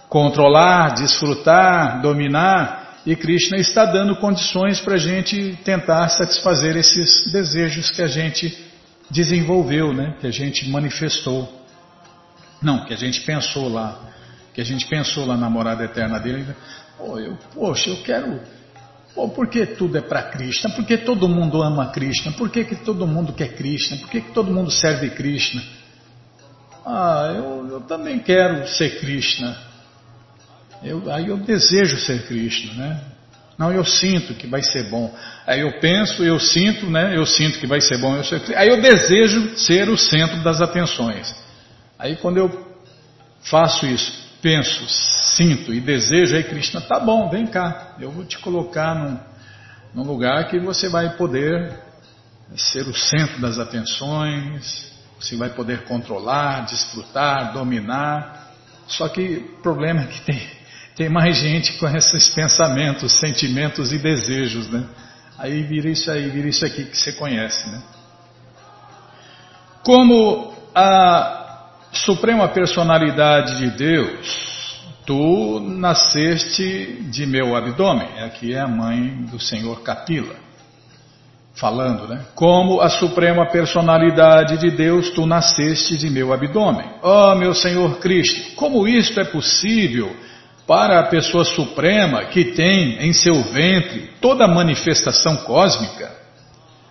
[0.09, 7.89] controlar, desfrutar, dominar, e Krishna está dando condições para a gente tentar satisfazer esses desejos
[7.89, 8.57] que a gente
[9.09, 10.15] desenvolveu, né?
[10.19, 11.47] que a gente manifestou.
[12.61, 13.97] Não, que a gente pensou lá,
[14.53, 16.45] que a gente pensou lá na morada eterna dele.
[16.99, 18.41] Oh, eu, poxa, eu quero
[19.17, 20.69] Pô, por que tudo é para Krishna?
[20.75, 22.33] Por que todo mundo ama Krishna?
[22.33, 23.97] Por que, todo mundo quer Krishna?
[23.97, 25.63] Por que, que todo mundo serve Krishna?
[26.85, 29.57] Ah, eu, eu também quero ser Krishna.
[30.83, 33.01] Eu, aí eu desejo ser Krishna, né?
[33.57, 35.11] Não, eu sinto que vai ser bom.
[35.47, 37.17] Aí eu penso, eu sinto, né?
[37.17, 38.15] Eu sinto que vai ser bom.
[38.15, 41.35] Eu ser, aí eu desejo ser o centro das atenções.
[41.97, 42.67] Aí quando eu
[43.41, 44.87] faço isso, penso,
[45.35, 49.19] sinto e desejo, aí Krishna, tá bom, vem cá, eu vou te colocar num,
[49.93, 51.77] num lugar que você vai poder
[52.55, 58.53] ser o centro das atenções, você vai poder controlar, desfrutar, dominar.
[58.87, 60.41] Só que o problema é que tem,
[60.95, 64.85] tem mais gente com esses pensamentos, sentimentos e desejos, né?
[65.37, 67.81] Aí vira isso aí, vira isso aqui que você conhece, né?
[69.83, 71.46] Como a
[71.91, 78.07] Suprema Personalidade de Deus, tu nasceste de meu abdômen.
[78.23, 80.35] Aqui é a mãe do Senhor Kapila,
[81.55, 82.25] falando, né?
[82.35, 86.85] Como a Suprema Personalidade de Deus, tu nasceste de meu abdômen.
[87.01, 90.13] Ó oh, meu Senhor Cristo, como isto é possível
[90.67, 96.11] para a pessoa suprema que tem em seu ventre toda a manifestação cósmica?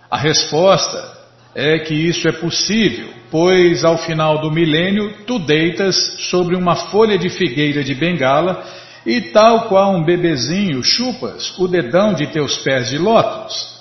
[0.09, 1.16] A resposta
[1.57, 5.95] é que isso é possível, pois ao final do milênio tu deitas
[6.29, 8.63] sobre uma folha de figueira de bengala
[9.03, 13.75] e tal qual um bebezinho chupas o dedão de teus pés de lótus.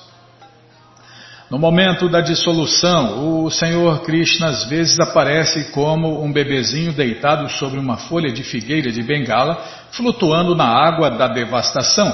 [1.51, 7.79] No momento da dissolução, o Senhor Krishna às vezes aparece como um bebezinho deitado sobre
[7.79, 12.11] uma folha de figueira de bengala, flutuando na água da devastação.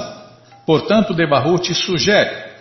[0.65, 2.52] Portanto, Devahu te sugere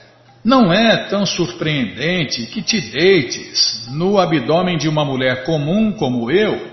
[0.45, 6.73] Não é tão surpreendente que te deites no abdômen de uma mulher comum como eu.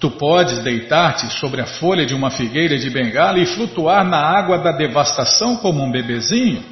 [0.00, 4.58] Tu podes deitar-te sobre a folha de uma figueira de bengala e flutuar na água
[4.58, 6.62] da devastação como um bebezinho.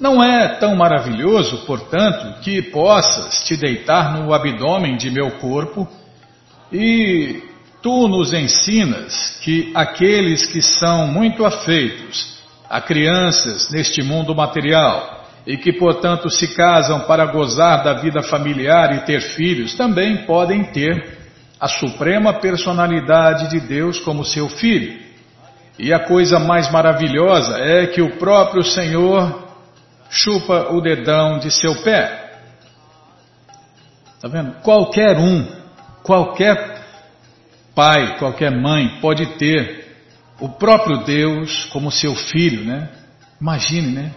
[0.00, 5.86] Não é tão maravilhoso, portanto, que possas te deitar no abdômen de meu corpo
[6.72, 7.42] e
[7.82, 12.38] tu nos ensinas que aqueles que são muito afeitos
[12.68, 15.13] a crianças neste mundo material
[15.46, 20.64] e que, portanto, se casam para gozar da vida familiar e ter filhos, também podem
[20.64, 21.18] ter
[21.60, 24.98] a suprema personalidade de Deus como seu filho.
[25.78, 29.44] E a coisa mais maravilhosa é que o próprio Senhor
[30.08, 32.38] chupa o dedão de seu pé.
[34.14, 34.52] Está vendo?
[34.62, 35.46] Qualquer um,
[36.02, 36.82] qualquer
[37.74, 39.84] pai, qualquer mãe pode ter
[40.40, 42.88] o próprio Deus como seu filho, né?
[43.40, 44.12] Imagine, né?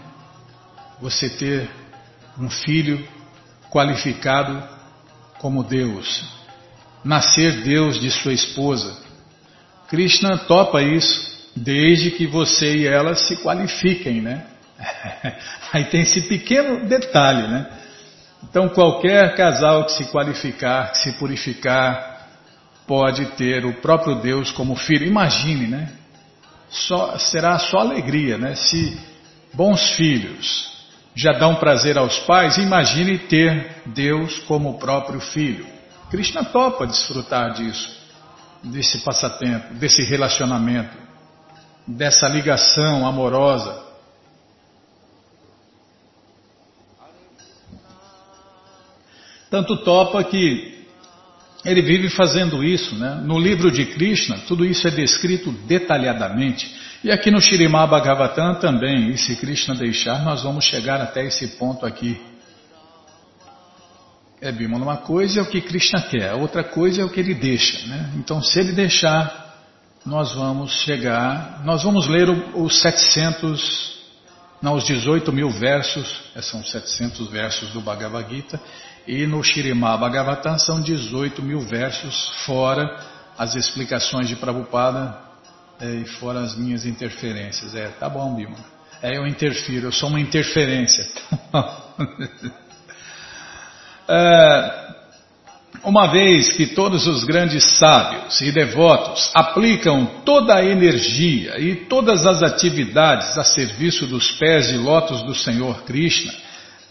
[1.00, 1.70] Você ter
[2.40, 3.08] um filho
[3.70, 4.64] qualificado
[5.40, 6.24] como Deus,
[7.04, 8.98] nascer Deus de sua esposa.
[9.88, 14.46] Krishna topa isso, desde que você e ela se qualifiquem, né?
[15.74, 17.68] Aí tem esse pequeno detalhe, né?
[18.44, 22.28] Então qualquer casal que se qualificar, que se purificar,
[22.86, 25.06] pode ter o próprio Deus como filho.
[25.06, 25.92] Imagine, né?
[26.70, 28.56] Só, será só alegria, né?
[28.56, 29.00] Se
[29.54, 30.77] bons filhos
[31.18, 35.66] já dão prazer aos pais, imagine ter Deus como próprio filho.
[36.12, 37.98] Krishna topa desfrutar disso,
[38.64, 40.96] desse passatempo, desse relacionamento,
[41.88, 43.84] dessa ligação amorosa.
[49.50, 50.86] Tanto topa que
[51.66, 52.96] ele vive fazendo isso.
[52.96, 53.22] Né?
[53.24, 56.87] No livro de Krishna, tudo isso é descrito detalhadamente.
[57.04, 61.48] E aqui no Shirimá Bhagavatam também, e se Krishna deixar, nós vamos chegar até esse
[61.50, 62.20] ponto aqui.
[64.42, 67.36] É, Bimala, uma coisa é o que Krishna quer, outra coisa é o que ele
[67.36, 67.88] deixa.
[67.88, 68.14] Né?
[68.16, 69.56] Então, se ele deixar,
[70.04, 73.98] nós vamos chegar, nós vamos ler os 700
[74.60, 78.60] não, os 18 mil versos, é, são 700 versos do Bhagavad Gita,
[79.08, 82.98] e no Shirimá Bhagavatam são 18 mil versos, fora
[83.38, 85.27] as explicações de Prabhupada
[85.80, 87.76] é, e fora as minhas interferências.
[87.76, 88.58] É, tá bom, Bima.
[89.02, 91.08] É, eu interfiro, eu sou uma interferência.
[94.10, 94.88] é,
[95.84, 102.26] uma vez que todos os grandes sábios e devotos aplicam toda a energia e todas
[102.26, 106.34] as atividades a serviço dos pés de lótus do Senhor Krishna,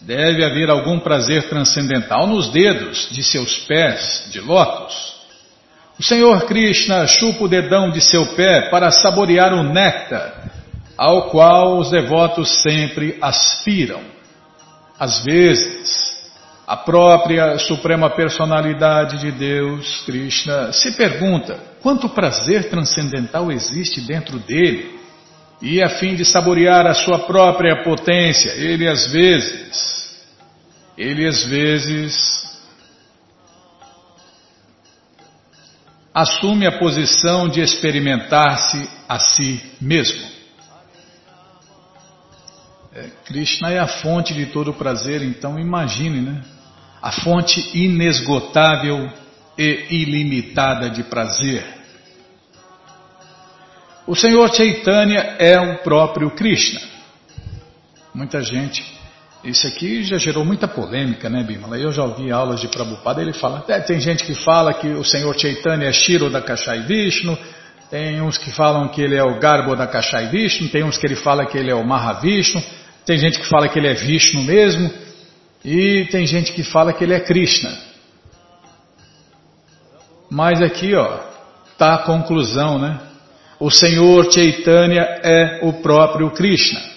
[0.01, 5.16] deve haver algum prazer transcendental nos dedos de seus pés de lótus.
[5.99, 10.51] O Senhor Krishna chupa o dedão de seu pé para saborear o néctar,
[10.97, 14.01] ao qual os devotos sempre aspiram.
[14.99, 16.17] Às vezes,
[16.67, 24.97] a própria Suprema Personalidade de Deus, Krishna, se pergunta quanto prazer transcendental existe dentro dele.
[25.63, 30.27] E a fim de saborear a sua própria potência, ele às vezes,
[30.99, 32.56] ele às vezes
[36.17, 40.27] assume a posição de experimentar-se a si mesmo.
[42.95, 46.43] É, Krishna é a fonte de todo prazer, então imagine, né?
[47.03, 49.12] a fonte inesgotável
[49.59, 51.62] e ilimitada de prazer.
[54.07, 56.81] O Senhor Chaitanya é o próprio Krishna.
[58.14, 58.96] Muita gente,
[59.45, 61.78] isso aqui já gerou muita polêmica, né, Bimala?
[61.78, 65.05] Eu já ouvi aulas de Prabhupada, ele fala, é, tem gente que fala que o
[65.05, 67.39] Senhor Chaitanya é Shiro da Kashai Vishnu,
[67.91, 71.07] tem uns que falam que ele é o Garbo da Kashai Vishnu, tem uns que
[71.07, 72.62] ele fala que ele é o Mahavishnu,
[73.05, 74.91] tem gente que fala que ele é Vishnu mesmo,
[75.64, 77.72] e tem gente que fala que ele é Krishna.
[80.28, 81.20] Mas aqui, ó,
[81.78, 82.99] tá a conclusão, né?
[83.61, 86.96] O Senhor Chaitanya é o próprio Krishna.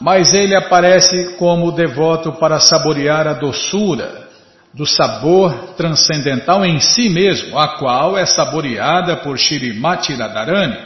[0.00, 4.28] Mas ele aparece como devoto para saborear a doçura
[4.72, 10.78] do sabor transcendental em si mesmo, a qual é saboreada por Shirimati Radharani,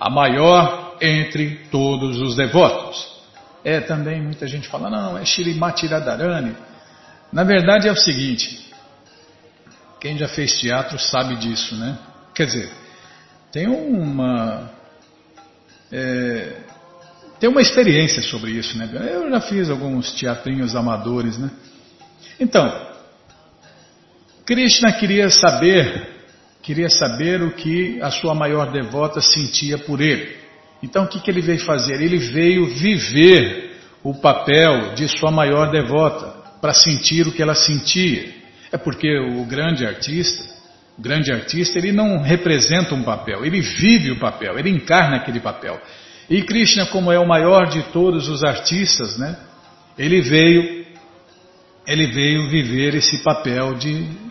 [0.00, 3.18] a maior entre todos os devotos.
[3.64, 6.56] É, também muita gente fala, não, é Shirimati Radharani.
[7.32, 8.72] Na verdade é o seguinte,
[10.00, 11.98] quem já fez teatro sabe disso, né?
[12.34, 12.70] Quer dizer,
[13.52, 14.70] tem uma...
[15.92, 16.52] É,
[17.38, 18.88] tem uma experiência sobre isso, né?
[19.12, 21.50] Eu já fiz alguns teatrinhos amadores, né?
[22.40, 22.88] Então,
[24.44, 26.08] Krishna queria saber,
[26.62, 30.36] queria saber o que a sua maior devota sentia por ele.
[30.82, 32.00] Então o que, que ele veio fazer?
[32.00, 38.32] Ele veio viver o papel de sua maior devota, para sentir o que ela sentia.
[38.72, 40.44] É porque o grande artista,
[40.98, 45.40] o grande artista, ele não representa um papel, ele vive o papel, ele encarna aquele
[45.40, 45.80] papel.
[46.28, 49.36] E Krishna, como é o maior de todos os artistas, né?
[49.96, 50.86] Ele veio,
[51.86, 54.28] ele veio viver esse papel de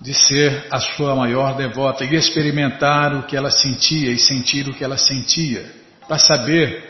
[0.00, 4.74] de ser a sua maior devota e experimentar o que ela sentia e sentir o
[4.74, 5.70] que ela sentia,
[6.06, 6.84] para saber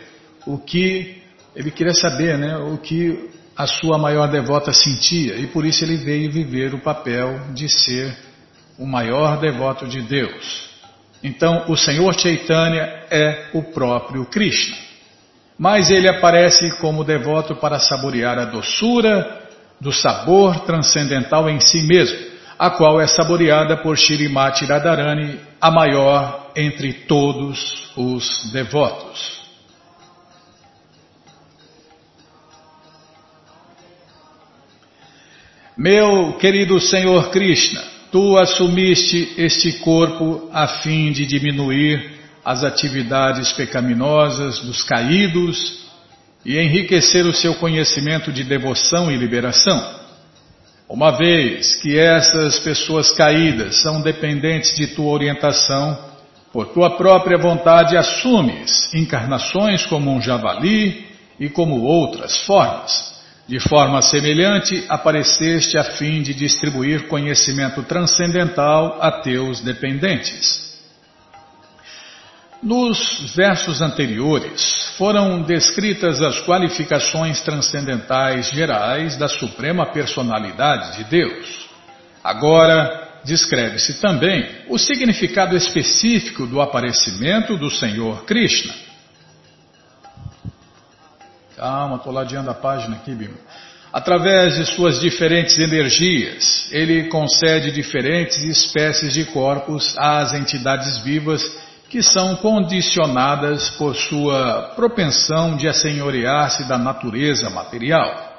[0.46, 1.22] o que
[1.54, 2.56] ele queria saber, né?
[2.58, 7.40] O que a sua maior devota sentia e por isso ele veio viver o papel
[7.54, 8.14] de ser
[8.78, 10.75] o maior devoto de Deus.
[11.26, 14.76] Então, o Senhor Chaitanya é o próprio Krishna.
[15.58, 19.42] Mas ele aparece como devoto para saborear a doçura
[19.80, 22.16] do sabor transcendental em si mesmo,
[22.56, 29.44] a qual é saboreada por Shirimati Radharani, a maior entre todos os devotos.
[35.76, 42.12] Meu querido Senhor Krishna, tu assumiste este corpo a fim de diminuir
[42.42, 45.84] as atividades pecaminosas dos caídos
[46.42, 50.00] e enriquecer o seu conhecimento de devoção e liberação.
[50.88, 55.98] Uma vez que essas pessoas caídas são dependentes de tua orientação,
[56.50, 61.04] por tua própria vontade assumes encarnações como um javali
[61.38, 63.14] e como outras formas.
[63.48, 70.66] De forma semelhante, apareceste a fim de distribuir conhecimento transcendental a teus dependentes.
[72.60, 81.68] Nos versos anteriores foram descritas as qualificações transcendentais gerais da Suprema Personalidade de Deus.
[82.24, 88.85] Agora, descreve-se também o significado específico do aparecimento do Senhor Krishna.
[91.56, 93.38] Calma, estou ladeando a página aqui, Bima.
[93.92, 101.42] Através de suas diferentes energias, ele concede diferentes espécies de corpos às entidades vivas
[101.88, 108.38] que são condicionadas por sua propensão de assenhorear-se da natureza material.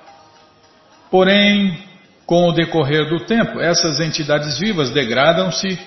[1.09, 1.83] Porém,
[2.23, 5.79] com o decorrer do tempo, essas entidades vivas degradam-se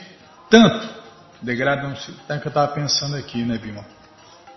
[0.48, 0.88] tanto,
[1.40, 3.84] degradam-se, é que eu estava pensando aqui, né, Bima?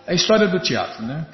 [0.06, 1.24] É a história do teatro, né?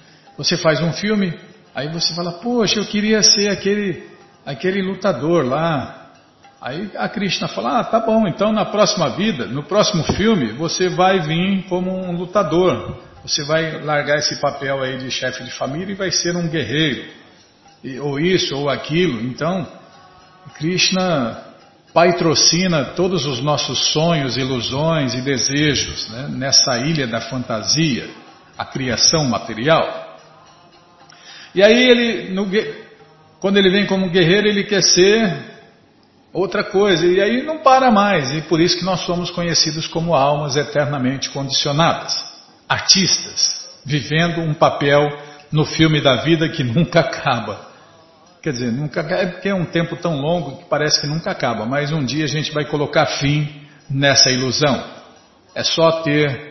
[0.40, 1.38] Você faz um filme,
[1.74, 4.08] aí você fala, poxa, eu queria ser aquele,
[4.46, 6.12] aquele lutador lá.
[6.58, 10.88] Aí a Krishna fala, ah, tá bom, então na próxima vida, no próximo filme, você
[10.88, 13.02] vai vir como um lutador.
[13.22, 17.04] Você vai largar esse papel aí de chefe de família e vai ser um guerreiro.
[17.84, 19.20] E, ou isso, ou aquilo.
[19.20, 19.66] Então,
[20.54, 21.38] Krishna
[21.92, 28.08] patrocina todos os nossos sonhos, ilusões e desejos né, nessa ilha da fantasia,
[28.56, 30.09] a criação material.
[31.54, 32.46] E aí ele, no,
[33.40, 35.50] quando ele vem como guerreiro, ele quer ser
[36.32, 40.14] outra coisa, e aí não para mais, e por isso que nós somos conhecidos como
[40.14, 42.14] almas eternamente condicionadas,
[42.68, 45.08] artistas, vivendo um papel
[45.50, 47.68] no filme da vida que nunca acaba.
[48.42, 51.66] Quer dizer, nunca é porque é um tempo tão longo que parece que nunca acaba,
[51.66, 53.48] mas um dia a gente vai colocar fim
[53.90, 54.82] nessa ilusão.
[55.54, 56.49] É só ter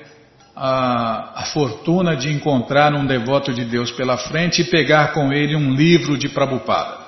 [0.61, 5.55] a, a, fortuna de encontrar um devoto de Deus pela frente e pegar com ele
[5.55, 6.99] um livro de Prabhupada.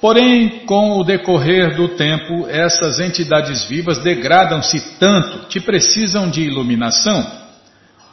[0.00, 7.30] Porém, com o decorrer do tempo, essas entidades vivas degradam-se tanto que precisam de iluminação.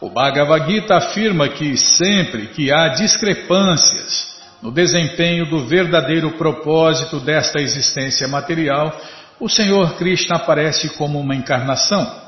[0.01, 7.61] O Bhagavad Gita afirma que sempre que há discrepâncias no desempenho do verdadeiro propósito desta
[7.61, 8.99] existência material,
[9.39, 12.22] o Senhor Krishna aparece como uma encarnação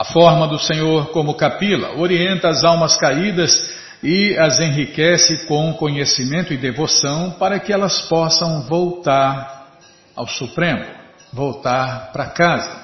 [0.00, 3.70] a forma do Senhor como capila orienta as almas caídas
[4.02, 9.68] e as enriquece com conhecimento e devoção para que elas possam voltar
[10.16, 10.86] ao Supremo,
[11.30, 12.82] voltar para casa,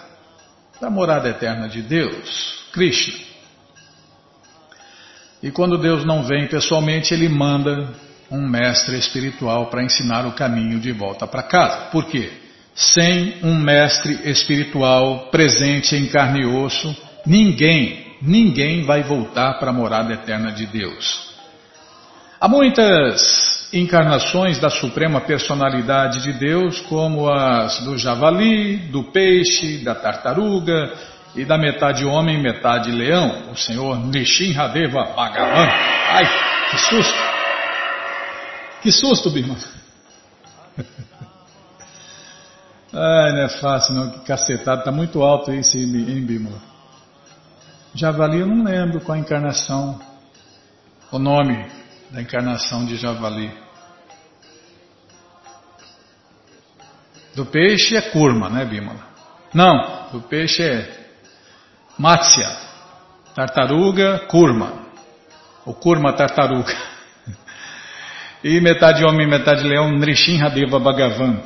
[0.78, 3.14] para a morada eterna de Deus, Krishna.
[5.42, 7.94] E quando Deus não vem pessoalmente, ele manda
[8.30, 11.86] um mestre espiritual para ensinar o caminho de volta para casa.
[11.86, 12.30] Por quê?
[12.74, 19.74] Sem um mestre espiritual presente em carne e osso, ninguém, ninguém vai voltar para a
[19.74, 21.34] morada eterna de Deus.
[22.40, 29.94] Há muitas encarnações da Suprema Personalidade de Deus, como as do javali, do peixe, da
[29.94, 30.92] tartaruga
[31.34, 35.68] e da metade homem, metade leão, o Senhor Nishinradeva Bhagavan.
[36.10, 36.24] Ai,
[36.70, 37.18] que susto!
[38.82, 39.56] Que susto, Birma!
[42.92, 46.75] Ai, não é fácil não, que cacetado, está muito alto isso, hein, Bímola?
[47.96, 49.98] Javali eu não lembro qual a encarnação,
[51.10, 51.66] o nome.
[52.10, 53.50] da encarnação de javali.
[57.34, 59.04] Do peixe é curma, né, Bimala?
[59.52, 61.06] Não, do peixe é
[61.98, 62.48] Matsya,
[63.34, 64.86] tartaruga, curma.
[65.64, 66.74] O curma tartaruga.
[68.44, 71.40] E metade homem, metade leão, Nrishinhadeva Bhagavan.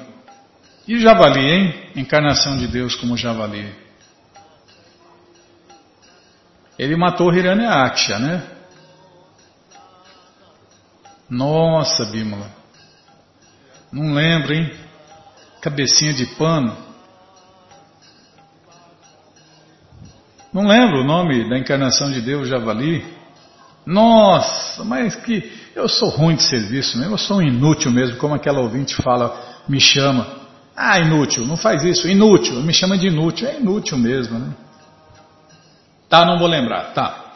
[0.87, 1.91] E javali, hein?
[1.97, 3.90] Encarnação de Deus como javali.
[6.81, 8.43] Ele matou Hiranyaksha, né?
[11.29, 12.51] Nossa, Bímola.
[13.93, 14.73] Não lembro, hein?
[15.61, 16.75] Cabecinha de pano.
[20.55, 23.05] Não lembro o nome da encarnação de Deus, Javali.
[23.85, 25.53] Nossa, mas que.
[25.77, 29.61] Eu sou ruim de serviço mesmo, eu sou um inútil mesmo, como aquela ouvinte fala,
[29.69, 30.27] me chama.
[30.75, 34.55] Ah, inútil, não faz isso, inútil, me chama de inútil, é inútil mesmo, né?
[36.11, 37.35] Tá, não vou lembrar, tá.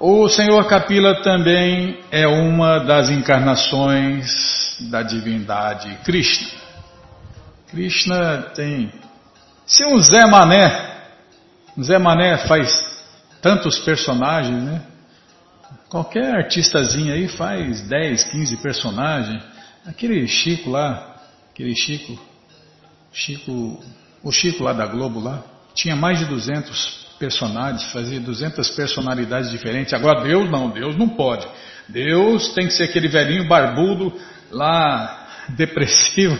[0.00, 6.48] O Senhor Kapila também é uma das encarnações da divindade Krishna.
[7.68, 8.90] Krishna tem.
[9.66, 11.10] Se um Zé Mané,
[11.76, 13.04] um Zé Mané faz
[13.42, 14.82] tantos personagens, né?
[15.90, 19.42] Qualquer artistazinho aí faz 10, 15 personagens.
[19.86, 21.16] Aquele Chico lá,
[21.52, 22.18] aquele Chico,
[23.12, 23.84] Chico,
[24.22, 25.42] o Chico lá da Globo lá,
[25.74, 29.92] tinha mais de 200 personagens, fazia 200 personalidades diferentes.
[29.92, 31.46] Agora Deus não, Deus não pode.
[31.86, 34.12] Deus tem que ser aquele velhinho barbudo
[34.50, 36.38] lá, depressivo.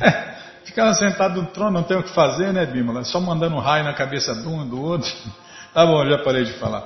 [0.00, 0.34] É,
[0.64, 3.04] ficava sentado no trono, não tem o que fazer, né, Bímola?
[3.04, 5.10] Só mandando raio na cabeça de um do outro.
[5.72, 6.84] Tá bom, já parei de falar.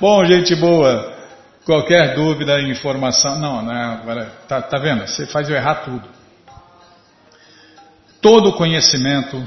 [0.00, 1.16] Bom, gente boa,
[1.64, 3.38] qualquer dúvida, informação.
[3.38, 5.06] Não, né, agora, tá, tá vendo?
[5.06, 6.08] Você faz eu errar tudo.
[8.20, 9.46] Todo conhecimento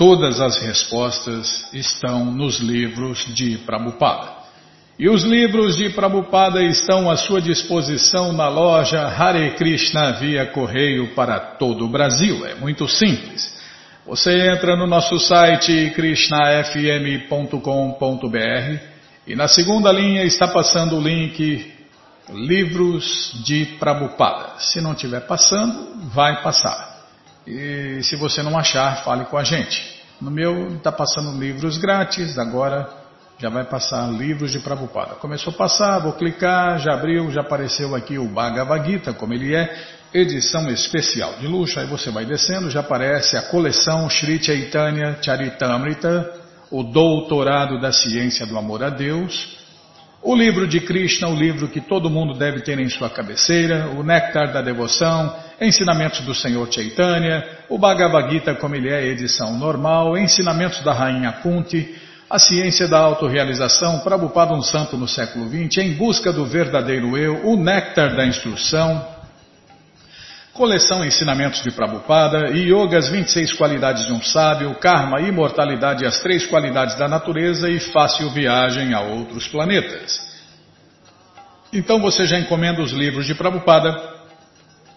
[0.00, 4.30] Todas as respostas estão nos livros de Prabhupada.
[4.98, 11.14] E os livros de Prabhupada estão à sua disposição na loja Hare Krishna via correio
[11.14, 12.46] para todo o Brasil.
[12.46, 13.60] É muito simples.
[14.06, 18.78] Você entra no nosso site krishnafm.com.br
[19.26, 21.74] e na segunda linha está passando o link
[22.30, 24.60] Livros de Prabhupada.
[24.60, 26.89] Se não estiver passando, vai passar.
[27.46, 30.00] E se você não achar, fale com a gente.
[30.20, 32.88] No meu está passando livros grátis, agora
[33.38, 35.14] já vai passar livros de Prabhupada.
[35.14, 39.54] Começou a passar, vou clicar, já abriu, já apareceu aqui o Bhagavad Gita, como ele
[39.54, 39.74] é,
[40.12, 41.80] edição especial de luxo.
[41.80, 46.34] Aí você vai descendo, já aparece a coleção Sri Chaitanya Charitamrita,
[46.70, 49.59] o Doutorado da Ciência do Amor a Deus,
[50.22, 54.02] o livro de Krishna, o livro que todo mundo deve ter em sua cabeceira, o
[54.02, 60.18] Néctar da Devoção, Ensinamentos do Senhor Chaitanya, o Bhagavad Gita como ele é, edição normal,
[60.18, 61.94] Ensinamentos da Rainha Kunti,
[62.28, 67.46] a Ciência da Autorealização, Prabhupada um Santo no século XX, Em Busca do Verdadeiro Eu,
[67.46, 69.19] o Néctar da Instrução,
[70.52, 76.44] Coleção Ensinamentos de Prabhupada, Yoga, as 26 qualidades de um sábio, Karma, Imortalidade as três
[76.44, 80.28] qualidades da natureza e Fácil Viagem a outros planetas.
[81.72, 83.96] Então você já encomenda os livros de Prabhupada,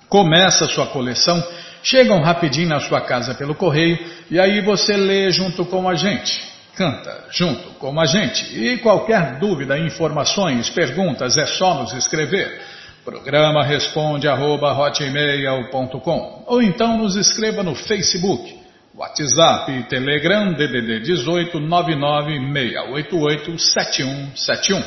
[0.10, 1.42] começa a sua coleção,
[1.84, 4.00] chegam rapidinho na sua casa pelo correio
[4.32, 6.52] e aí você lê junto com a gente.
[6.76, 8.58] Canta junto com a gente.
[8.58, 12.60] E qualquer dúvida, informações, perguntas, é só nos escrever.
[13.04, 18.58] Programa responde arroba hotmail.com ou então nos escreva no Facebook,
[18.96, 24.82] WhatsApp e Telegram DDD 18 99688 7171.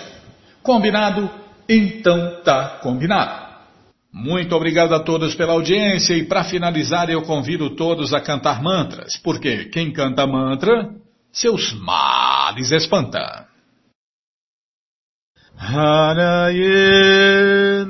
[0.63, 1.29] Combinado?
[1.69, 3.45] Então tá combinado.
[4.11, 9.19] Muito obrigado a todos pela audiência e para finalizar eu convido todos a cantar mantras,
[9.23, 10.89] porque quem canta mantra,
[11.31, 13.47] seus males espanta.
[15.59, 16.77] Haraye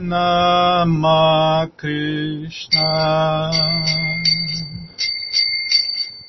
[0.00, 3.50] Nama Krishna.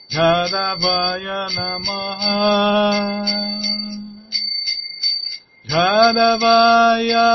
[0.10, 2.42] Yadavaya Namaha.
[5.70, 7.30] Yadavaya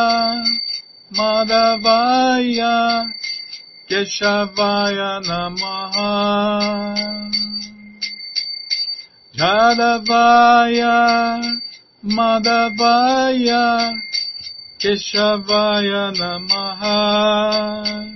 [1.15, 3.07] Madhavaya
[3.89, 6.13] Keshavaya Namaha.
[9.39, 10.99] Yadavaya
[12.05, 13.95] Madhavaya
[14.79, 18.13] Keshavaya Namaha.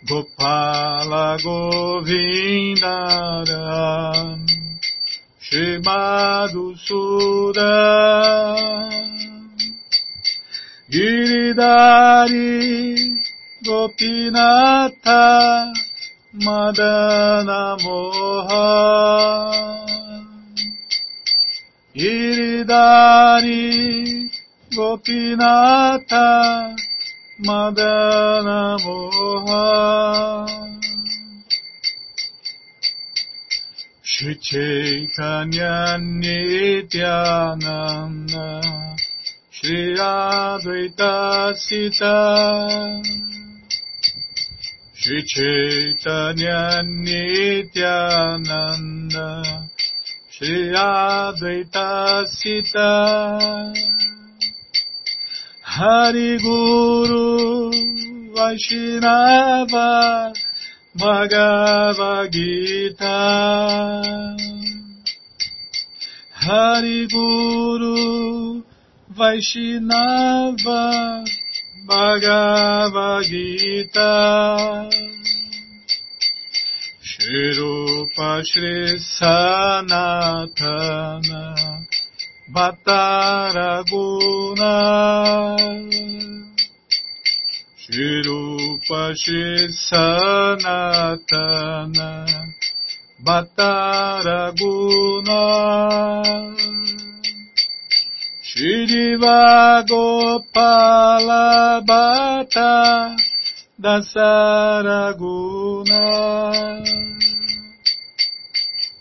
[0.06, 2.06] Gopala Govindaram
[5.42, 8.30] Shimadu Sudan
[10.90, 12.50] Giridari
[13.64, 15.22] Gopinata
[16.34, 18.66] Madana Moha
[21.94, 23.62] Iridari
[24.74, 26.26] Gopinata
[27.46, 29.66] Madana Moha
[34.02, 37.30] Shri Chaitanya Nityananda
[39.62, 43.02] Shri Advaita Sita
[44.94, 47.68] Shri Chaitanya Nityananda
[50.30, 53.72] Shri Advaita Sita
[55.60, 57.70] Hari Guru
[58.34, 60.32] Vaishnava
[60.96, 63.20] Bhagavad Gita
[66.32, 68.69] Hari Guru
[69.20, 70.80] Vaishnava
[71.86, 74.88] Bhagavad Gita
[77.02, 79.94] Shri Rupa Shri Sanatana
[82.50, 84.74] Bhattaraguna
[87.76, 92.08] Shri Rupa Shri Sanatana
[93.22, 95.40] Bhattaraguna
[98.60, 103.16] Shriva Gopala Bhatta
[103.80, 105.24] Dasaraguna.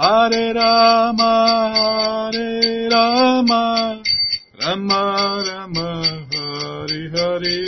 [0.00, 1.32] Hare Rama
[1.74, 4.00] Hare Rama
[4.60, 5.86] Rama Rama
[6.30, 7.58] Hare Hare.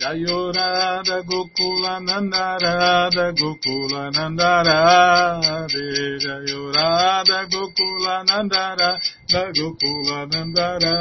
[0.00, 5.42] Jayorada Gokula Nandarada Gokula Nandara
[6.24, 10.94] Jayorada Gokula Nandara Gokula Nandara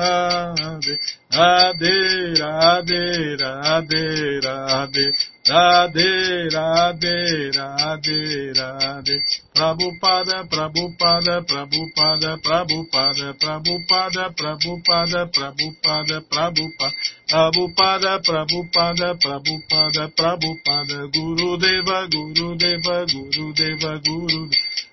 [0.57, 0.97] Radhe.
[1.31, 1.95] Radhe
[2.41, 5.05] Radhe Radhe Radhe
[5.49, 9.15] Radhe, Radhe, Radhe, Radhe.
[9.55, 21.07] Prabupada, prabupada, prabupada, prabupada, prabupada, prabupada, prabupada, prabupada, prabupada, prabupada, prabupada, Prabhupada.
[21.13, 24.49] Guru Deva, Guru Deva, Guru Deva, Guru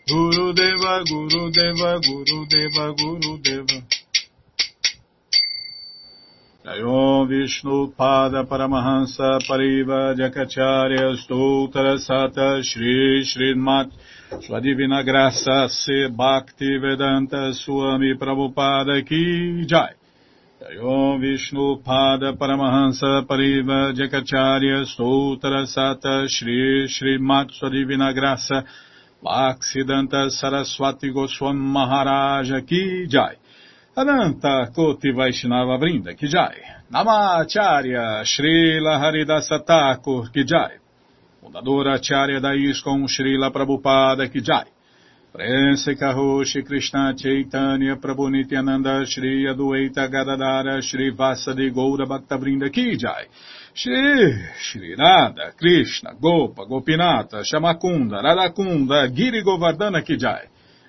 [0.09, 4.06] Guru Deva, Guru Deva, Guru Deva, Guru Deva.
[6.67, 13.89] Jayom Vishnu Pada Paramahansa Pariva Jakacharya Stoutra Sata Shri Srimat
[14.43, 19.95] Sua Divina Graça Se Bhakti Vedanta Swami Prabhupada Ki Jai.
[20.61, 28.65] Jayom Vishnu Pada Paramahansa Pariva Jakacharya Stoutra Sata Shri Srimat Sua Divina Graça
[29.23, 33.37] Bhaksidanta Saraswati Goswam Maharaja Ki Jai
[33.99, 36.61] Ananta Koti Vaishnava Brinda Kijai,
[36.93, 40.79] Namacharya Srila Haridasa Thakur Kijai,
[41.41, 44.67] fundadora Acharya da Srila Prabhupada Kijai,
[45.33, 45.97] Prense
[46.63, 53.27] Krishna Chaitanya Prabhu Nityananda Shri Adueta Gadadara Shri Vasadi Goura Bhaktavrinda Ki Jai.
[53.73, 60.03] Shri Shri Radha Krishna Gopa Gopinata Shamakunda Radakunda Giri Govardhana